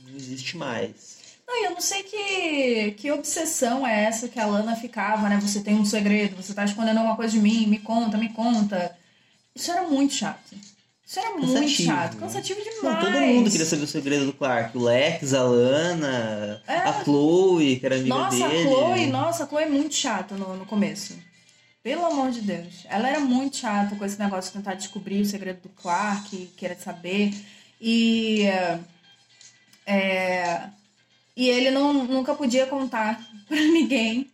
Não 0.09 0.17
existe 0.17 0.57
mais. 0.57 1.19
Não, 1.47 1.65
eu 1.65 1.71
não 1.71 1.81
sei 1.81 2.03
que, 2.03 2.91
que 2.99 3.13
obsessão 3.13 3.87
é 3.87 4.07
essa 4.07 4.27
que 4.27 4.41
a 4.41 4.47
Lana 4.47 4.75
ficava, 4.75 5.29
né? 5.29 5.39
Você 5.41 5.61
tem 5.61 5.77
um 5.77 5.85
segredo, 5.85 6.35
você 6.37 6.53
tá 6.53 6.65
escondendo 6.65 6.99
alguma 6.99 7.15
coisa 7.15 7.33
de 7.33 7.39
mim, 7.39 7.69
me 7.69 7.79
conta, 7.79 8.19
me 8.19 8.31
conta. 8.31 8.98
Isso 9.59 9.71
era 9.71 9.83
muito 9.83 10.15
chato. 10.15 10.55
Isso 11.07 11.19
era 11.19 11.31
muito 11.31 11.47
Cansativo, 11.55 11.83
chato, 11.89 12.15
né? 12.15 12.21
cansativo 12.21 12.61
Não, 12.61 12.73
demais. 12.75 13.01
todo 13.05 13.21
mundo 13.21 13.51
queria 13.51 13.65
saber 13.67 13.83
o 13.85 13.87
segredo 13.87 14.27
do 14.27 14.33
Clark. 14.35 14.77
O 14.77 14.83
Lex, 14.83 15.33
a 15.33 15.43
Lana, 15.43 16.63
É. 16.67 16.77
a 16.77 17.03
Chloe, 17.03 17.77
que 17.81 17.87
era 17.87 17.97
amiga 17.97 18.15
Nossa, 18.15 18.37
dele. 18.37 18.45
a 18.59 18.63
Chloe, 18.71 19.07
nossa, 19.07 19.45
a 19.45 19.47
Chloe 19.49 19.63
é 19.63 19.69
muito 19.69 19.95
chata 19.95 20.37
no, 20.37 20.55
no 20.57 20.67
começo. 20.67 21.15
Pelo 21.83 22.05
amor 22.05 22.31
de 22.31 22.43
Deus. 22.43 22.85
Ela 22.91 23.09
era 23.09 23.21
muito 23.21 23.57
chata 23.57 23.97
com 23.97 24.05
esse 24.05 24.19
negócio 24.19 24.51
de 24.53 24.59
tentar 24.59 24.75
descobrir 24.75 25.23
o 25.23 25.25
segredo 25.27 25.63
do 25.63 25.69
Clark, 25.71 26.51
querer 26.57 26.77
saber. 26.77 27.33
E. 27.81 28.43
é, 29.87 30.69
e 31.37 31.49
ele 31.49 31.71
não, 31.71 31.93
nunca 32.05 32.35
podia 32.35 32.67
contar 32.67 33.19
pra 33.49 33.57
ninguém. 33.57 34.31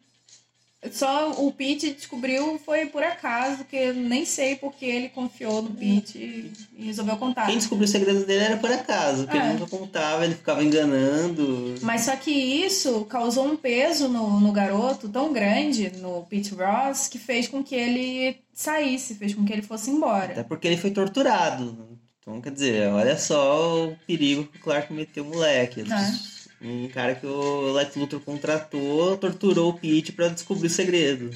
Só 0.93 1.33
o 1.33 1.51
Pete 1.53 1.93
descobriu 1.93 2.59
foi 2.65 2.87
por 2.87 3.03
acaso, 3.03 3.65
que 3.65 3.77
eu 3.77 3.95
nem 3.95 4.25
sei 4.25 4.57
porque 4.57 4.85
ele 4.85 5.09
confiou 5.09 5.63
no 5.63 5.71
Pete 5.71 6.19
e, 6.19 6.53
e 6.77 6.85
resolveu 6.87 7.17
contar. 7.17 7.47
Quem 7.47 7.57
descobriu 7.59 7.85
o 7.87 7.89
segredo 7.91 8.25
dele 8.27 8.45
era 8.45 8.57
por 8.57 8.71
acaso, 8.71 9.25
porque 9.25 9.39
É. 9.39 9.41
ele 9.51 9.59
nunca 9.59 9.67
contava, 9.77 10.25
ele 10.25 10.35
ficava 10.35 10.63
enganando. 10.63 11.75
Mas 11.83 12.03
só 12.03 12.17
que 12.17 12.31
isso 12.31 13.05
causou 13.07 13.47
um 13.47 13.57
peso 13.57 14.09
no, 14.09 14.41
no 14.41 14.53
garoto 14.53 15.09
tão 15.09 15.33
grande, 15.33 15.91
no 15.99 16.25
Pete 16.25 16.55
Ross, 16.55 17.09
que 17.09 17.19
fez 17.19 17.49
com 17.49 17.63
que 17.63 17.75
ele 17.75 18.39
saísse, 18.53 19.15
fez 19.15 19.35
com 19.35 19.45
que 19.45 19.53
ele 19.53 19.63
fosse 19.63 19.91
embora. 19.91 20.33
Até 20.33 20.43
porque 20.43 20.67
ele 20.69 20.77
foi 20.77 20.91
torturado. 20.91 21.95
Então, 22.21 22.41
quer 22.41 22.53
dizer, 22.53 22.89
olha 22.89 23.19
só 23.19 23.89
o 23.89 23.97
perigo 24.07 24.45
que 24.47 24.57
o 24.59 24.61
Clark 24.61 24.91
meteu 24.93 25.25
o 25.25 25.29
moleque. 25.29 25.81
É. 25.83 26.34
Um 26.65 26.89
cara 26.89 27.15
que 27.15 27.27
o 27.27 27.73
Lex 27.73 27.95
Luthor 27.95 28.21
contratou, 28.21 29.19
torturou 29.19 29.71
o 29.71 29.75
Pete 29.79 30.13
pra 30.13 30.29
descobrir 30.29 30.69
o 30.69 30.71
segredo. 30.71 31.31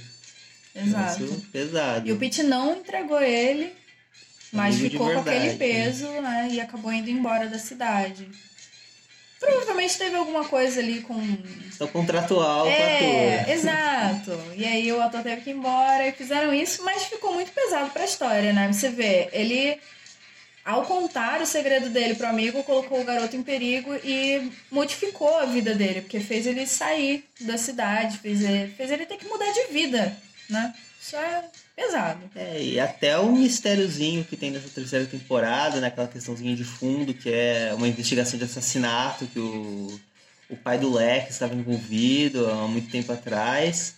Exato. 0.74 1.24
Isso, 1.24 1.46
pesado. 1.52 2.08
E 2.08 2.12
o 2.12 2.16
Pete 2.16 2.42
não 2.42 2.76
entregou 2.78 3.20
ele, 3.20 3.72
mas 4.52 4.76
Amigo 4.76 4.90
ficou 4.92 5.12
com 5.12 5.20
aquele 5.20 5.54
peso, 5.56 6.06
né? 6.22 6.48
E 6.52 6.60
acabou 6.60 6.92
indo 6.92 7.10
embora 7.10 7.46
da 7.48 7.58
cidade. 7.58 8.28
Provavelmente 9.40 9.96
teve 9.98 10.16
alguma 10.16 10.44
coisa 10.46 10.80
ali 10.80 11.00
com. 11.02 11.14
Então, 11.74 11.86
contratual 11.88 12.64
com 12.64 12.70
o 12.70 12.72
É, 12.72 13.40
ator. 13.40 13.52
exato. 13.54 14.40
E 14.56 14.64
aí 14.64 14.92
o 14.92 15.00
ator 15.00 15.22
teve 15.22 15.42
que 15.42 15.50
ir 15.50 15.56
embora 15.56 16.08
e 16.08 16.12
fizeram 16.12 16.52
isso, 16.52 16.82
mas 16.84 17.04
ficou 17.04 17.32
muito 17.34 17.52
pesado 17.52 17.90
pra 17.90 18.04
história, 18.04 18.52
né? 18.52 18.72
Você 18.72 18.88
vê, 18.88 19.28
ele, 19.32 19.78
ao 20.68 20.84
contar 20.84 21.40
o 21.40 21.46
segredo 21.46 21.88
dele 21.88 22.14
pro 22.14 22.26
amigo, 22.26 22.62
colocou 22.62 23.00
o 23.00 23.04
garoto 23.04 23.34
em 23.34 23.42
perigo 23.42 23.94
e 24.04 24.52
modificou 24.70 25.38
a 25.38 25.46
vida 25.46 25.74
dele, 25.74 26.02
porque 26.02 26.20
fez 26.20 26.46
ele 26.46 26.66
sair 26.66 27.24
da 27.40 27.56
cidade, 27.56 28.18
fez 28.18 28.42
ele, 28.42 28.70
fez 28.74 28.90
ele 28.90 29.06
ter 29.06 29.16
que 29.16 29.26
mudar 29.26 29.50
de 29.50 29.72
vida, 29.72 30.14
né? 30.50 30.74
Isso 31.00 31.16
é 31.16 31.44
pesado. 31.74 32.20
É, 32.36 32.62
e 32.62 32.78
até 32.78 33.18
o 33.18 33.32
mistériozinho 33.32 34.24
que 34.24 34.36
tem 34.36 34.50
nessa 34.50 34.68
terceira 34.68 35.06
temporada, 35.06 35.80
né? 35.80 35.86
Aquela 35.86 36.06
questãozinha 36.06 36.54
de 36.54 36.64
fundo, 36.64 37.14
que 37.14 37.30
é 37.32 37.72
uma 37.74 37.88
investigação 37.88 38.38
de 38.38 38.44
assassinato 38.44 39.26
que 39.26 39.38
o, 39.38 39.98
o 40.50 40.56
pai 40.56 40.76
do 40.76 40.92
Lex 40.92 41.30
estava 41.30 41.54
envolvido 41.54 42.46
há 42.46 42.68
muito 42.68 42.90
tempo 42.90 43.10
atrás. 43.10 43.94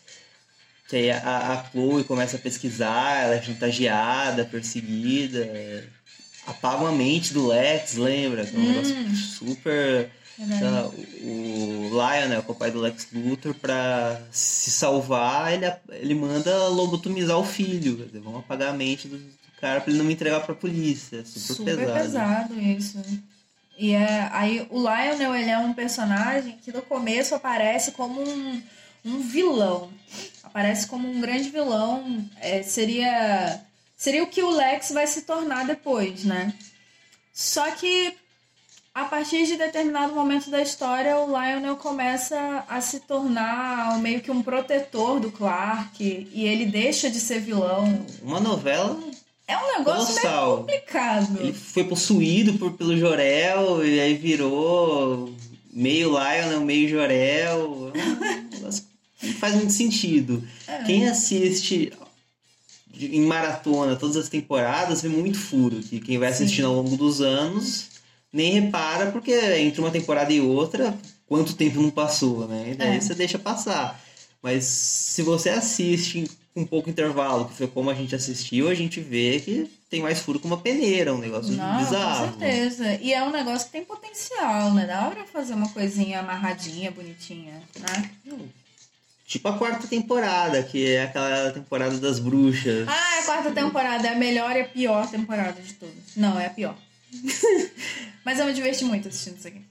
Que 0.89 0.95
aí 0.95 1.11
a, 1.11 1.53
a 1.53 1.65
Chloe 1.65 2.05
começa 2.05 2.37
a 2.37 2.41
pesquisar, 2.41 3.25
ela 3.25 3.35
é 3.35 3.43
chantageada, 3.43 4.45
perseguida. 4.45 5.41
é, 5.41 6.00
Apagam 6.47 6.87
a 6.87 6.93
mente 6.93 7.33
do 7.33 7.47
Lex, 7.47 7.95
lembra? 7.95 8.43
É 8.43 8.57
um 8.57 8.61
Hum. 8.61 8.67
negócio 8.67 8.97
super. 9.17 10.11
Tá, 10.59 10.89
o 10.89 11.91
Lionel, 11.91 12.43
que 12.43 12.49
é 12.49 12.53
o 12.53 12.55
pai 12.55 12.71
do 12.71 12.81
Lex 12.81 13.09
Luthor, 13.13 13.53
pra 13.55 14.19
se 14.33 14.71
salvar, 14.71 15.53
ele, 15.53 15.71
ele 15.91 16.15
manda 16.15 16.67
lobotomizar 16.69 17.37
o 17.39 17.45
filho. 17.45 18.09
Vamos 18.25 18.41
apagar 18.41 18.71
a 18.71 18.73
mente 18.73 19.07
do, 19.07 19.21
cara 19.61 19.83
pra 19.83 19.91
ele 19.91 19.99
não 19.99 20.07
me 20.07 20.15
entregar 20.15 20.41
pra 20.41 20.55
polícia. 20.55 21.19
É 21.19 21.25
super, 21.25 21.55
Super 21.55 21.77
pesado. 21.77 22.01
pesado 22.01 22.61
isso. 22.61 23.03
E 23.79 23.93
é, 23.93 24.29
aí 24.33 24.67
o 24.71 24.79
Lionel, 24.79 25.35
ele 25.35 25.51
é 25.51 25.59
um 25.59 25.75
personagem 25.75 26.57
que 26.65 26.73
no 26.73 26.81
começo 26.83 27.35
aparece 27.35 27.93
como 27.93 28.23
um, 28.23 28.63
um 29.05 29.21
vilão. 29.21 29.91
Aparece 30.43 30.87
como 30.87 31.07
um 31.07 31.21
grande 31.21 31.51
vilão. 31.51 32.25
É, 32.41 32.63
seria, 32.63 33.61
seria 34.01 34.23
o 34.23 34.29
que 34.29 34.43
o 34.43 34.51
Lex 34.51 34.93
vai 34.93 35.07
se 35.07 35.23
tornar 35.23 35.67
depois, 35.67 36.25
né? 36.25 36.55
Só 37.35 37.71
que 37.73 38.15
a 38.95 39.05
partir 39.05 39.47
de 39.47 39.59
determinado 39.59 40.15
momento 40.15 40.49
da 40.49 40.63
história, 40.63 41.19
o 41.19 41.27
Lionel 41.27 41.77
começa 41.77 42.65
a 42.67 42.81
se 42.81 43.01
tornar 43.01 43.99
meio 44.01 44.23
que 44.23 44.31
um 44.31 44.43
protetor 44.43 45.21
do 45.21 45.31
Clark. 45.31 46.03
E 46.33 46.47
ele 46.47 46.65
deixa 46.65 47.11
de 47.11 47.21
ser 47.21 47.41
vilão. 47.41 48.07
Uma 48.23 48.41
novela, 48.41 48.99
É 49.47 49.57
um 49.59 49.79
negócio 49.79 50.15
meio 50.15 50.21
Colossal. 50.23 50.57
complicado. 50.59 51.39
ele 51.39 51.53
foi 51.53 51.85
possuído 51.85 52.55
por, 52.55 52.73
pelo 52.73 52.97
Jorel 52.97 53.85
e 53.85 54.01
aí 54.01 54.15
virou 54.15 55.31
meio 55.71 56.09
Lionel, 56.09 56.63
meio 56.63 56.89
Jorel. 56.89 57.93
É 57.95 58.67
um 58.67 58.71
não 59.29 59.35
faz 59.35 59.55
muito 59.57 59.75
sentido. 59.75 60.43
É. 60.67 60.85
Quem 60.85 61.07
assiste 61.07 61.93
de- 63.09 63.17
em 63.17 63.23
maratona 63.23 63.97
todas 63.97 64.17
as 64.17 64.29
temporadas 64.29 65.03
vê 65.03 65.09
muito 65.09 65.39
furo. 65.39 65.81
Que 65.81 66.01
quem 66.01 66.19
vai 66.19 66.29
assistindo 66.29 66.67
ao 66.67 66.75
longo 66.75 66.97
dos 66.97 67.21
anos 67.21 67.89
nem 68.33 68.53
repara, 68.61 69.11
porque 69.11 69.33
entre 69.33 69.81
uma 69.81 69.91
temporada 69.91 70.33
e 70.33 70.41
outra, 70.41 70.97
quanto 71.27 71.55
tempo 71.55 71.81
não 71.83 71.91
passou, 71.91 72.47
né? 72.47 72.71
E 72.73 72.75
daí 72.75 72.97
É. 72.97 73.01
você 73.01 73.15
deixa 73.15 73.39
passar. 73.39 74.01
Mas 74.43 74.65
se 74.65 75.23
você 75.23 75.51
assiste 75.51 76.31
com 76.55 76.65
pouco 76.65 76.89
intervalo, 76.91 77.47
que 77.47 77.55
foi 77.55 77.67
como 77.67 77.91
a 77.91 77.95
gente 77.95 78.15
assistiu, 78.15 78.69
a 78.69 78.75
gente 78.75 79.01
vê 79.01 79.41
que 79.41 79.71
tem 79.89 80.01
mais 80.01 80.21
furo 80.21 80.39
que 80.41 80.47
uma 80.47 80.57
peneira, 80.59 81.13
um 81.15 81.19
negócio 81.19 81.53
Não, 81.53 81.79
bizarro. 81.79 82.33
com 82.33 82.39
certeza. 82.41 82.95
E 83.01 83.13
é 83.13 83.23
um 83.23 83.31
negócio 83.31 83.67
que 83.67 83.73
tem 83.73 83.85
potencial, 83.85 84.73
né? 84.75 84.87
Dá 84.87 85.11
pra 85.11 85.25
fazer 85.25 85.55
uma 85.55 85.69
coisinha 85.69 86.21
amarradinha, 86.21 86.91
bonitinha, 86.91 87.63
né? 87.81 88.11
Tipo 89.31 89.47
a 89.47 89.57
quarta 89.57 89.87
temporada, 89.87 90.61
que 90.61 90.91
é 90.91 91.05
aquela 91.05 91.53
temporada 91.53 91.97
das 91.99 92.19
bruxas. 92.19 92.89
Ah, 92.89 93.21
a 93.21 93.23
quarta 93.23 93.53
temporada 93.53 94.09
é 94.09 94.11
a 94.11 94.17
melhor 94.17 94.57
e 94.57 94.63
a 94.63 94.65
pior 94.65 95.09
temporada 95.09 95.63
de 95.63 95.73
todas. 95.75 95.95
Não, 96.17 96.37
é 96.37 96.47
a 96.47 96.51
pior. 96.51 96.77
Mas 98.27 98.41
eu 98.41 98.47
me 98.47 98.53
diverti 98.53 98.85
muito 98.85 99.07
assistindo 99.07 99.39
isso 99.39 99.47
aqui. 99.47 99.65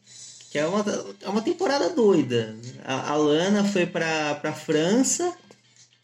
Que 0.49 0.59
é 0.59 0.65
uma, 0.65 0.85
é 1.21 1.27
uma 1.27 1.41
temporada 1.41 1.89
doida. 1.89 2.55
A, 2.85 3.11
a 3.11 3.15
Lana 3.17 3.65
foi 3.65 3.85
pra, 3.85 4.35
pra 4.35 4.53
França, 4.53 5.35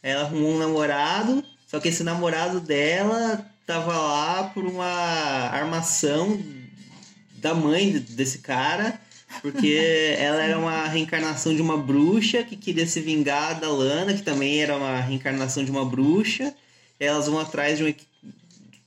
ela 0.04 0.24
arrumou 0.24 0.56
um 0.56 0.60
namorado, 0.60 1.42
só 1.66 1.80
que 1.80 1.88
esse 1.88 2.04
namorado 2.04 2.60
dela 2.60 3.50
tava 3.66 3.98
lá 3.98 4.52
por 4.54 4.66
uma 4.66 4.86
armação 4.86 6.38
da 7.38 7.54
mãe 7.54 8.00
desse 8.10 8.40
cara, 8.40 9.00
porque 9.42 10.16
ela 10.20 10.44
era 10.44 10.58
uma 10.58 10.86
reencarnação 10.88 11.56
de 11.56 11.62
uma 11.62 11.78
bruxa 11.78 12.44
que 12.44 12.56
queria 12.56 12.86
se 12.88 13.00
vingar 13.00 13.60
da 13.60 13.70
Lana, 13.70 14.14
que 14.14 14.22
também 14.22 14.62
era 14.62 14.76
uma 14.76 15.00
reencarnação 15.00 15.64
de 15.64 15.72
uma 15.72 15.86
bruxa. 15.86 16.54
Elas 17.00 17.28
vão 17.28 17.40
atrás 17.40 17.78
de, 17.78 17.84
um, 17.84 17.94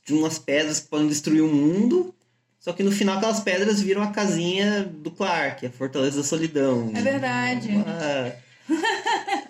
de 0.05 0.13
umas 0.13 0.39
pedras 0.39 0.79
que 0.79 0.87
podem 0.87 1.07
destruir 1.07 1.41
o 1.41 1.47
mundo. 1.47 2.13
Só 2.59 2.73
que 2.73 2.83
no 2.83 2.91
final 2.91 3.17
aquelas 3.17 3.39
pedras 3.39 3.81
viram 3.81 4.01
a 4.03 4.07
casinha 4.11 4.83
do 4.83 5.09
Clark, 5.11 5.65
a 5.65 5.69
Fortaleza 5.71 6.17
da 6.17 6.23
Solidão. 6.23 6.91
É 6.93 7.01
verdade. 7.01 7.69
Uma- 7.69 8.33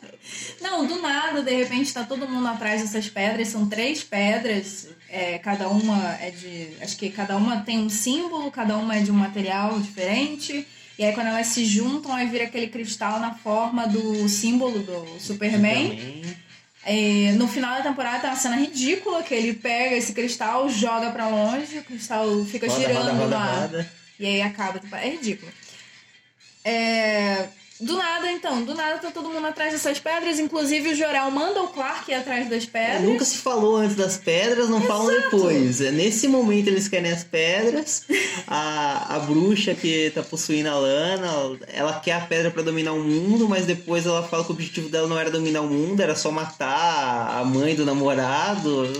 Não, 0.62 0.86
do 0.86 1.02
nada, 1.02 1.42
de 1.42 1.52
repente, 1.52 1.94
tá 1.94 2.04
todo 2.04 2.28
mundo 2.28 2.48
atrás 2.48 2.82
dessas 2.82 3.10
pedras. 3.10 3.48
São 3.48 3.68
três 3.68 4.04
pedras, 4.04 4.88
é, 5.10 5.38
cada 5.40 5.68
uma 5.70 6.14
é 6.22 6.30
de. 6.32 6.70
Acho 6.82 6.98
que 6.98 7.10
cada 7.10 7.36
uma 7.38 7.62
tem 7.62 7.80
um 7.80 7.90
símbolo, 7.90 8.52
cada 8.52 8.78
uma 8.78 8.96
é 8.96 9.02
de 9.02 9.10
um 9.12 9.16
material 9.16 9.80
diferente. 9.80 10.68
E 11.00 11.06
aí, 11.06 11.14
quando 11.14 11.28
elas 11.28 11.48
se 11.48 11.64
juntam, 11.64 12.14
aí 12.14 12.28
vira 12.28 12.44
aquele 12.44 12.68
cristal 12.68 13.22
na 13.22 13.34
forma 13.34 13.88
do 13.88 14.28
símbolo 14.28 14.80
do 14.80 15.18
Superman. 15.18 15.92
Superman. 15.92 16.36
É, 16.84 17.32
no 17.38 17.48
final 17.48 17.78
da 17.78 17.84
temporada 17.84 18.20
tem 18.20 18.30
uma 18.30 18.36
cena 18.36 18.58
ridícula 18.58 19.24
que 19.24 19.34
ele 19.34 19.54
pega 19.54 19.96
esse 19.96 20.12
cristal, 20.12 20.68
joga 20.70 21.10
pra 21.12 21.30
longe, 21.30 21.78
o 21.80 21.84
cristal 21.86 22.44
fica 22.44 22.68
Roda, 22.68 22.80
girando 22.80 23.12
roda, 23.12 23.38
roda, 23.38 23.62
roda. 23.62 23.92
E 24.20 24.26
aí 24.26 24.42
acaba. 24.42 24.78
tipo, 24.80 24.94
É 24.94 25.10
ridículo. 25.10 25.50
É, 26.66 27.48
Do 27.82 27.96
nada, 27.96 28.30
então, 28.30 28.62
do 28.64 28.76
nada 28.76 28.98
tá 28.98 29.10
todo 29.10 29.30
mundo 29.30 29.48
atrás 29.48 29.72
dessas 29.72 29.98
pedras. 30.00 30.38
Inclusive 30.38 30.90
o 30.92 30.96
Jorel 30.96 31.32
manda 31.32 31.62
o 31.62 31.68
Clark 31.70 32.12
ir 32.12 32.16
atrás 32.16 32.50
das 32.50 32.64
É, 32.64 32.68
pedras. 32.68 33.02
nunca 33.04 33.24
se 33.24 33.38
falou 33.38 33.78
antes 33.78 33.96
das 33.96 34.18
pedras, 34.18 34.68
não 34.68 34.82
falam 34.82 35.08
depois. 35.08 35.80
É, 35.80 35.90
nesse 35.90 36.28
momento 36.28 36.68
eles 36.68 36.88
querem 36.90 37.10
as 37.12 37.24
pedras. 37.24 38.04
A, 38.48 39.16
a 39.16 39.20
bruxa 39.20 39.74
que 39.76 40.12
tá 40.14 40.24
possuindo 40.24 40.70
a 40.70 40.76
Lana, 40.76 41.28
ela 41.68 42.00
quer 42.00 42.14
a 42.14 42.22
pedra 42.22 42.50
pra 42.50 42.64
dominar 42.64 42.94
o 42.94 43.04
mundo, 43.04 43.48
mas 43.48 43.66
depois 43.66 44.06
ela 44.06 44.24
fala 44.28 44.44
que 44.44 44.50
o 44.52 44.54
objetivo 44.54 44.90
dela 44.90 45.08
não 45.08 45.20
era 45.20 45.30
dominar 45.30 45.62
o 45.62 45.68
mundo, 45.68 46.02
era 46.02 46.16
só 46.16 46.32
matar 46.32 47.38
a 47.40 47.44
mãe 47.46 47.76
do 47.76 47.86
namorado. 47.86 48.92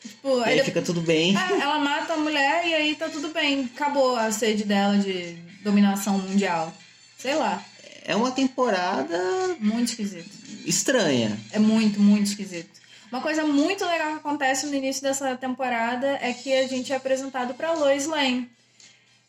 Tipo, 0.00 0.40
e 0.40 0.44
aí 0.44 0.64
fica 0.64 0.80
tudo 0.80 1.00
bem. 1.02 1.36
É, 1.36 1.60
ela 1.60 1.78
mata 1.78 2.14
a 2.14 2.16
mulher 2.16 2.66
e 2.66 2.74
aí 2.74 2.94
tá 2.94 3.08
tudo 3.08 3.28
bem. 3.28 3.70
Acabou 3.74 4.16
a 4.16 4.30
sede 4.32 4.64
dela 4.64 4.96
de 4.96 5.36
dominação 5.62 6.18
mundial. 6.18 6.72
Sei 7.18 7.34
lá. 7.34 7.62
É 8.08 8.16
uma 8.16 8.30
temporada 8.30 9.18
Muito 9.60 9.90
esquisito. 9.90 10.30
estranha. 10.64 11.38
É 11.52 11.58
muito, 11.58 12.00
muito 12.00 12.26
esquisito. 12.28 12.80
Uma 13.12 13.20
coisa 13.20 13.44
muito 13.44 13.84
legal 13.84 14.12
que 14.12 14.18
acontece 14.18 14.64
no 14.64 14.74
início 14.74 15.02
dessa 15.02 15.36
temporada 15.36 16.18
é 16.22 16.32
que 16.32 16.50
a 16.54 16.66
gente 16.66 16.90
é 16.90 16.96
apresentado 16.96 17.52
pra 17.52 17.74
Lois 17.74 18.06
Lane. 18.06 18.50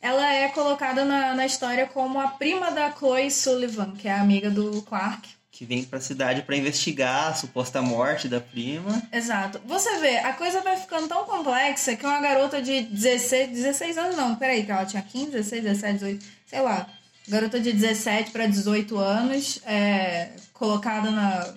Ela 0.01 0.33
é 0.33 0.47
colocada 0.47 1.03
na, 1.03 1.35
na 1.35 1.45
história 1.45 1.87
como 1.87 2.21
a 2.21 2.29
prima 2.29 2.71
da 2.71 2.89
Chloe 2.89 3.29
Sullivan, 3.29 3.91
que 3.97 4.07
é 4.07 4.13
a 4.13 4.21
amiga 4.21 4.49
do 4.49 4.81
Clark. 4.83 5.27
Que 5.51 5.65
vem 5.65 5.83
pra 5.83 5.99
cidade 5.99 6.43
pra 6.43 6.55
investigar 6.55 7.27
a 7.27 7.33
suposta 7.33 7.81
morte 7.81 8.29
da 8.29 8.39
prima. 8.39 9.03
Exato. 9.11 9.59
Você 9.65 9.97
vê, 9.99 10.19
a 10.19 10.31
coisa 10.31 10.61
vai 10.61 10.77
ficando 10.77 11.09
tão 11.09 11.25
complexa 11.25 11.97
que 11.97 12.05
uma 12.05 12.21
garota 12.21 12.61
de 12.61 12.83
16, 12.83 13.49
16 13.49 13.97
anos 13.97 14.15
não, 14.15 14.37
peraí, 14.37 14.63
que 14.63 14.71
ela 14.71 14.85
tinha 14.85 15.01
15, 15.01 15.31
16, 15.31 15.63
17, 15.63 15.93
18, 15.95 16.25
sei 16.45 16.61
lá. 16.61 16.87
Garota 17.29 17.59
de 17.59 17.71
17 17.71 18.31
para 18.31 18.47
18 18.47 18.97
anos, 18.97 19.61
é, 19.65 20.29
colocada 20.51 21.11
na, 21.11 21.53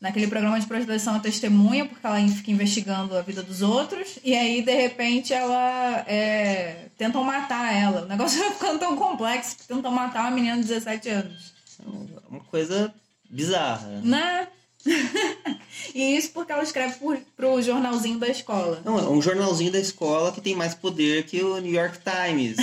naquele 0.00 0.28
programa 0.28 0.58
de 0.60 0.66
proteção 0.66 1.16
à 1.16 1.18
testemunha, 1.18 1.86
porque 1.86 2.06
ela 2.06 2.20
fica 2.28 2.50
investigando 2.52 3.16
a 3.16 3.22
vida 3.22 3.42
dos 3.42 3.62
outros, 3.62 4.18
e 4.22 4.34
aí, 4.34 4.62
de 4.62 4.74
repente, 4.74 5.32
ela 5.34 6.04
é, 6.06 6.86
tentam 6.96 7.24
matar 7.24 7.74
ela. 7.74 8.02
O 8.02 8.06
negócio 8.06 8.38
vai 8.38 8.50
ficando 8.54 8.78
tão 8.78 8.96
complexo 8.96 9.56
que 9.56 9.66
tentam 9.66 9.90
matar 9.90 10.22
uma 10.22 10.30
menina 10.30 10.56
de 10.56 10.68
17 10.68 11.08
anos. 11.08 11.52
É 11.80 12.28
uma 12.30 12.40
coisa 12.40 12.94
bizarra. 13.28 14.00
Né? 14.04 14.46
e 15.94 16.16
isso 16.16 16.30
porque 16.32 16.52
ela 16.52 16.62
escreve 16.62 16.94
por, 16.94 17.18
pro 17.36 17.60
jornalzinho 17.60 18.18
da 18.18 18.28
escola. 18.28 18.80
Não, 18.84 18.98
é 18.98 19.08
um 19.08 19.20
jornalzinho 19.20 19.72
da 19.72 19.78
escola 19.78 20.32
que 20.32 20.40
tem 20.40 20.54
mais 20.54 20.74
poder 20.74 21.24
que 21.24 21.42
o 21.42 21.58
New 21.58 21.72
York 21.72 21.98
Times. 21.98 22.56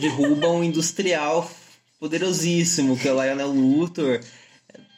Derruba 0.00 0.48
um 0.48 0.64
industrial 0.64 1.50
poderosíssimo, 2.02 2.98
que 2.98 3.06
é 3.06 3.12
o 3.12 3.22
Lionel 3.22 3.52
Luthor. 3.52 4.20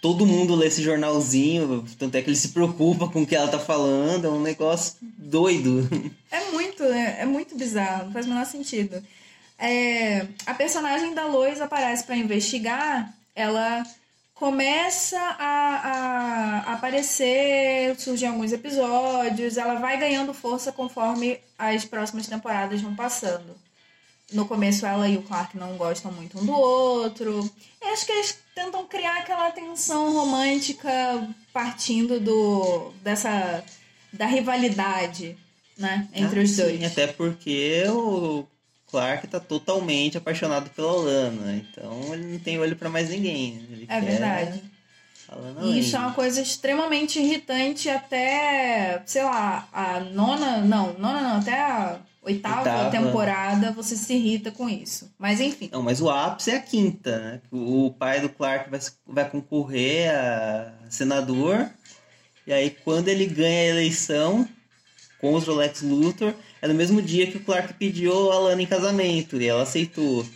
Todo 0.01 0.25
mundo 0.25 0.55
lê 0.55 0.69
esse 0.69 0.83
jornalzinho, 0.83 1.85
tanto 1.99 2.17
é 2.17 2.23
que 2.23 2.31
ele 2.31 2.37
se 2.37 2.49
preocupa 2.49 3.09
com 3.09 3.23
o 3.23 3.27
que 3.27 3.37
ela 3.37 3.47
tá 3.47 3.59
falando, 3.59 4.27
é 4.27 4.31
um 4.31 4.41
negócio 4.41 4.97
doido. 5.03 5.87
É 6.31 6.51
muito, 6.51 6.83
é, 6.83 7.21
é 7.21 7.27
muito 7.27 7.57
bizarro, 7.57 8.07
não 8.07 8.13
faz 8.13 8.25
o 8.25 8.31
menor 8.31 8.47
sentido. 8.47 9.03
É, 9.59 10.27
a 10.47 10.55
personagem 10.55 11.15
da 11.15 11.27
Lois 11.27 11.61
aparece 11.61 12.05
para 12.05 12.17
investigar, 12.17 13.15
ela 13.37 13.85
começa 14.35 15.21
a, 15.21 16.63
a 16.67 16.73
aparecer, 16.73 17.95
surgem 17.99 18.31
alguns 18.31 18.51
episódios, 18.51 19.59
ela 19.59 19.75
vai 19.75 19.99
ganhando 19.99 20.33
força 20.33 20.73
conforme 20.73 21.39
as 21.59 21.85
próximas 21.85 22.27
temporadas 22.27 22.81
vão 22.81 22.97
passando. 22.97 23.55
No 24.33 24.47
começo 24.47 24.87
ela 24.87 25.09
e 25.09 25.17
o 25.17 25.23
Clark 25.23 25.57
não 25.57 25.77
gostam 25.77 26.11
muito 26.11 26.39
um 26.39 26.45
do 26.47 26.53
outro. 26.53 27.49
Eu 27.81 27.89
acho 27.93 28.07
que 28.07 28.13
eles 28.13 28.39
tentam 28.55 28.87
criar 28.87 29.19
aquela 29.19 29.51
tensão 29.51 30.13
romântica 30.15 30.91
partindo 31.53 32.19
do 32.19 32.93
dessa 33.03 33.63
da 34.13 34.27
rivalidade, 34.27 35.37
né, 35.77 36.09
entre 36.15 36.41
Ah, 36.41 36.43
os 36.45 36.51
sim, 36.51 36.63
dois. 36.63 36.85
até 36.85 37.09
porque 37.09 37.83
o 37.89 38.47
Clark 38.91 39.27
tá 39.27 39.41
totalmente 39.41 40.17
apaixonado 40.17 40.71
pela 40.71 40.93
Lana, 40.93 41.57
então 41.57 42.15
ele 42.15 42.27
não 42.33 42.39
tem 42.39 42.59
olho 42.61 42.77
pra 42.77 42.89
mais 42.89 43.11
ninguém. 43.11 43.67
Ele 43.71 43.87
É 43.89 44.01
verdade. 44.01 44.63
E 45.65 45.81
isso 45.81 45.97
é 45.97 45.99
uma 45.99 46.13
coisa 46.13 46.41
extremamente 46.41 47.19
irritante 47.19 47.89
até, 47.89 49.03
sei 49.05 49.23
lá, 49.25 49.67
a 49.73 49.99
nona, 49.99 50.59
não, 50.59 50.93
nona 50.99 51.21
não, 51.23 51.37
até 51.39 51.59
a 51.61 51.99
oitava, 52.25 52.59
Oitava. 52.59 52.91
temporada 52.91 53.73
você 53.73 53.97
se 53.97 54.15
irrita 54.15 54.51
com 54.51 54.69
isso. 54.69 55.11
Mas 55.19 55.41
enfim. 55.41 55.69
Não, 55.73 55.83
mas 55.83 56.01
o 56.01 56.09
ápice 56.11 56.51
é 56.51 56.57
a 56.57 56.61
quinta, 56.61 57.19
né? 57.19 57.41
O 57.51 57.95
pai 57.99 58.21
do 58.21 58.29
Clark 58.29 58.71
vai, 58.71 58.81
vai 59.07 59.29
concorrer 59.31 60.11
a 60.11 60.73
senador. 60.89 61.69
E 62.47 62.53
aí, 62.53 62.71
quando 62.71 63.09
ele 63.09 63.27
ganha 63.27 63.63
a 63.63 63.75
eleição 63.77 64.47
contra 65.21 65.51
o 65.51 65.57
Lex 65.57 65.81
Luthor, 65.83 66.35
é 66.61 66.69
no 66.69 66.75
mesmo 66.75 67.01
dia 67.01 67.27
que 67.27 67.39
o 67.39 67.45
Clark 67.45 67.73
pediu 67.75 68.31
a 68.33 68.39
Lana 68.39 68.61
em 68.63 68.67
casamento. 68.67 69.41
E 69.41 69.47
ela 69.49 69.63
aceitou. 69.63 70.27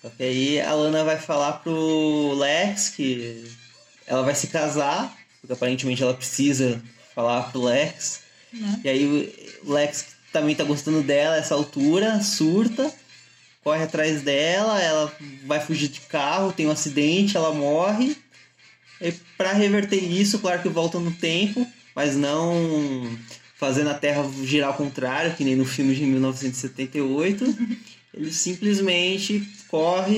Só 0.00 0.08
que 0.08 0.22
aí 0.22 0.60
a 0.60 0.72
Lana 0.72 1.04
vai 1.04 1.18
falar 1.18 1.52
pro 1.54 2.32
Lex 2.34 2.88
que 2.90 3.44
ela 4.06 4.22
vai 4.22 4.34
se 4.34 4.46
casar. 4.46 5.14
Porque 5.40 5.52
aparentemente 5.52 6.02
ela 6.02 6.14
precisa 6.14 6.80
falar 7.14 7.50
pro 7.50 7.62
Lex. 7.62 8.20
Né? 8.52 8.80
E 8.84 8.88
aí 8.88 9.58
o 9.64 9.72
Lex 9.72 10.11
também 10.32 10.54
tá 10.54 10.64
gostando 10.64 11.02
dela 11.02 11.36
essa 11.36 11.54
altura, 11.54 12.20
surta, 12.22 12.92
corre 13.62 13.82
atrás 13.84 14.22
dela, 14.22 14.80
ela 14.80 15.12
vai 15.46 15.60
fugir 15.60 15.88
de 15.88 16.00
carro, 16.00 16.52
tem 16.52 16.66
um 16.66 16.70
acidente, 16.70 17.36
ela 17.36 17.52
morre. 17.54 18.16
E 19.00 19.12
pra 19.36 19.52
reverter 19.52 19.96
isso, 20.02 20.38
claro 20.38 20.62
que 20.62 20.68
volta 20.68 20.98
no 20.98 21.10
tempo, 21.12 21.66
mas 21.94 22.16
não 22.16 23.18
fazendo 23.56 23.90
a 23.90 23.94
Terra 23.94 24.28
girar 24.44 24.70
ao 24.70 24.76
contrário, 24.76 25.34
que 25.34 25.44
nem 25.44 25.54
no 25.56 25.64
filme 25.64 25.94
de 25.94 26.02
1978. 26.04 27.44
Ele 28.14 28.30
simplesmente 28.32 29.48
corre 29.68 30.14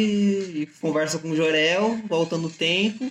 e 0.62 0.68
conversa 0.80 1.18
com 1.18 1.30
o 1.30 1.36
Jorel, 1.36 2.00
volta 2.08 2.36
no 2.36 2.50
tempo. 2.50 3.10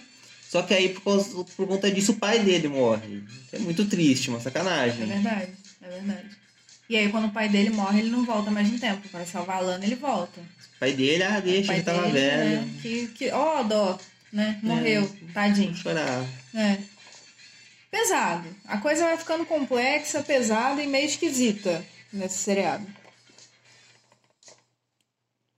Só 0.49 0.61
que 0.61 0.73
aí, 0.73 0.89
por, 0.89 1.01
causa- 1.01 1.43
por 1.55 1.67
conta 1.67 1.89
disso, 1.89 2.11
o 2.11 2.15
pai 2.15 2.39
dele 2.39 2.67
morre. 2.67 3.23
É 3.51 3.57
muito 3.59 3.85
triste, 3.85 4.29
uma 4.29 4.37
É 4.37 4.41
sacanagem. 4.41 5.05
verdade, 5.07 5.51
é 5.81 5.89
verdade. 5.89 6.25
E 6.93 6.95
aí, 6.95 7.10
quando 7.10 7.25
o 7.25 7.32
pai 7.32 7.49
dele 7.49 7.71
morre, 7.71 8.01
ele 8.01 8.12
não 8.12 8.23
volta 8.23 8.51
mais 8.51 8.71
no 8.71 8.77
tempo. 8.77 9.10
Para 9.10 9.25
salvar 9.25 9.58
a 9.58 9.62
Lana, 9.62 9.84
ele 9.84 9.95
volta. 9.95 10.39
O 10.39 10.79
pai 10.79 10.93
dele, 10.93 11.23
ah, 11.23 11.39
deixa, 11.39 11.73
ele 11.73 11.82
tava 11.82 12.03
dele, 12.03 12.12
velho. 12.12 12.62
né, 12.62 12.79
que, 12.84 13.08
que, 13.08 13.32
ó, 13.32 13.63
dó, 13.63 13.97
né? 14.32 14.60
Morreu, 14.62 15.12
tadinho. 15.34 15.75
Chorar. 15.75 16.23
É. 16.53 16.77
pesado. 17.89 18.47
A 18.67 18.77
coisa 18.77 19.06
vai 19.06 19.17
ficando 19.17 19.43
complexa, 19.43 20.21
pesada 20.21 20.84
e 20.84 20.88
meio 20.88 21.08
esquisita 21.08 21.84
nesse 22.12 22.38
seriado. 22.38 22.86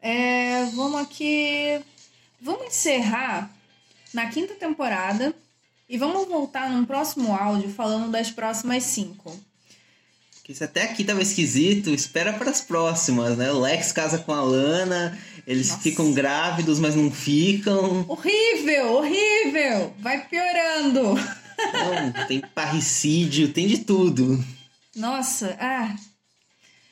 É, 0.02 0.64
vamos 0.74 1.02
aqui. 1.02 1.82
Vamos 2.40 2.68
encerrar 2.68 3.52
na 4.14 4.30
quinta 4.30 4.56
temporada 4.56 5.36
e 5.90 5.98
vamos 5.98 6.30
voltar 6.30 6.70
num 6.70 6.86
próximo 6.86 7.36
áudio 7.36 7.70
falando 7.74 8.10
das 8.10 8.32
próximas 8.32 8.84
cinco. 8.84 9.38
Que 10.46 10.54
se 10.54 10.64
até 10.64 10.84
aqui 10.84 11.04
tava 11.04 11.24
esquisito, 11.24 11.90
espera 11.90 12.32
para 12.32 12.52
as 12.52 12.62
próximas, 12.62 13.36
né? 13.36 13.52
O 13.52 13.62
Lex 13.62 13.92
casa 13.92 14.20
com 14.20 14.32
a 14.32 14.44
Lana, 14.44 15.18
eles 15.48 15.70
Nossa. 15.70 15.82
ficam 15.82 16.14
grávidos, 16.14 16.78
mas 16.78 16.94
não 16.94 17.10
ficam. 17.10 18.06
Horrível, 18.08 18.94
horrível! 18.94 19.92
Vai 19.98 20.24
piorando. 20.28 21.16
Não, 21.74 22.28
tem 22.28 22.42
parricídio, 22.42 23.52
tem 23.54 23.66
de 23.66 23.80
tudo. 23.80 24.40
Nossa, 24.96 25.58
ah. 25.60 25.96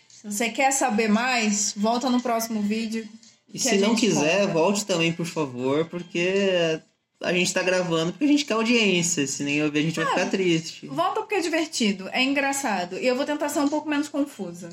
Se 0.07 0.31
você 0.31 0.49
quer 0.49 0.71
saber 0.71 1.07
mais, 1.07 1.75
volta 1.77 2.09
no 2.09 2.19
próximo 2.19 2.59
vídeo. 2.59 3.07
E 3.53 3.59
se 3.59 3.77
não 3.77 3.95
quiser, 3.95 4.47
conta. 4.47 4.53
volte 4.53 4.83
também, 4.83 5.13
por 5.13 5.27
favor, 5.27 5.85
porque 5.89 6.81
a 7.23 7.33
gente 7.33 7.53
tá 7.53 7.63
gravando 7.63 8.11
porque 8.11 8.25
a 8.25 8.27
gente 8.27 8.45
quer 8.45 8.53
audiência. 8.53 9.25
Se 9.25 9.43
nem 9.43 9.63
ouvir, 9.63 9.79
a 9.79 9.81
gente 9.83 9.95
vai 9.95 10.05
Ah. 10.05 10.09
ficar 10.09 10.29
triste. 10.29 10.87
Volta 10.87 11.21
porque 11.21 11.35
é 11.35 11.39
divertido, 11.41 12.09
é 12.11 12.21
engraçado. 12.23 12.97
E 12.99 13.05
eu 13.07 13.15
vou 13.15 13.25
tentar 13.25 13.49
ser 13.49 13.59
um 13.59 13.67
pouco 13.69 13.89
menos 13.89 14.07
confusa. 14.09 14.69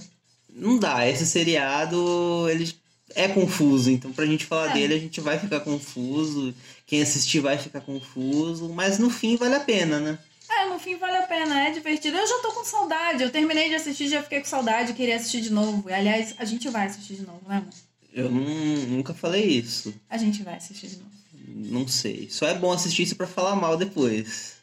Não 0.52 0.78
dá, 0.78 1.08
esse 1.08 1.24
seriado, 1.26 2.48
ele 2.50 2.72
é 3.14 3.28
confuso, 3.28 3.90
então 3.90 4.12
pra 4.12 4.26
gente 4.26 4.44
falar 4.44 4.70
É. 4.70 4.74
dele, 4.74 4.94
a 4.94 4.98
gente 4.98 5.20
vai 5.20 5.38
ficar 5.38 5.60
confuso. 5.60 6.54
Quem 6.86 7.00
assistir 7.02 7.40
vai 7.40 7.56
ficar 7.56 7.80
confuso, 7.80 8.68
mas 8.68 8.98
no 8.98 9.10
fim 9.10 9.36
vale 9.36 9.54
a 9.54 9.60
pena, 9.60 10.00
né? 10.00 10.18
É, 10.50 10.66
no 10.68 10.78
fim 10.80 10.96
vale 10.96 11.16
a 11.16 11.22
pena, 11.22 11.68
é 11.68 11.70
divertido. 11.70 12.16
Eu 12.16 12.26
já 12.26 12.38
tô 12.40 12.50
com 12.52 12.64
saudade. 12.64 13.22
Eu 13.22 13.30
terminei 13.30 13.68
de 13.68 13.76
assistir, 13.76 14.08
já 14.08 14.20
fiquei 14.22 14.40
com 14.40 14.46
saudade, 14.46 14.92
queria 14.94 15.14
assistir 15.14 15.40
de 15.40 15.50
novo. 15.52 15.88
E, 15.88 15.92
aliás, 15.92 16.34
a 16.38 16.44
gente 16.44 16.68
vai 16.68 16.86
assistir 16.88 17.14
de 17.14 17.22
novo, 17.22 17.40
né, 17.48 17.58
amor? 17.58 17.68
Eu 18.12 18.28
não- 18.28 18.86
nunca 18.88 19.14
falei 19.14 19.44
isso. 19.44 19.94
A 20.10 20.18
gente 20.18 20.42
vai 20.42 20.54
assistir 20.56 20.88
de 20.88 20.96
novo. 20.96 21.10
Não 21.54 21.86
sei. 21.86 22.28
Só 22.30 22.46
é 22.46 22.54
bom 22.54 22.72
assistir 22.72 23.02
isso 23.02 23.16
pra 23.16 23.26
falar 23.26 23.56
mal 23.56 23.76
depois. 23.76 24.56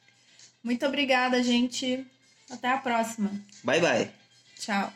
Muito 0.64 0.86
obrigada, 0.86 1.42
gente. 1.44 2.06
Até 2.50 2.72
a 2.72 2.78
próxima. 2.78 3.32
Bye 3.64 3.82
bye. 3.82 4.12
Tchau. 4.60 4.92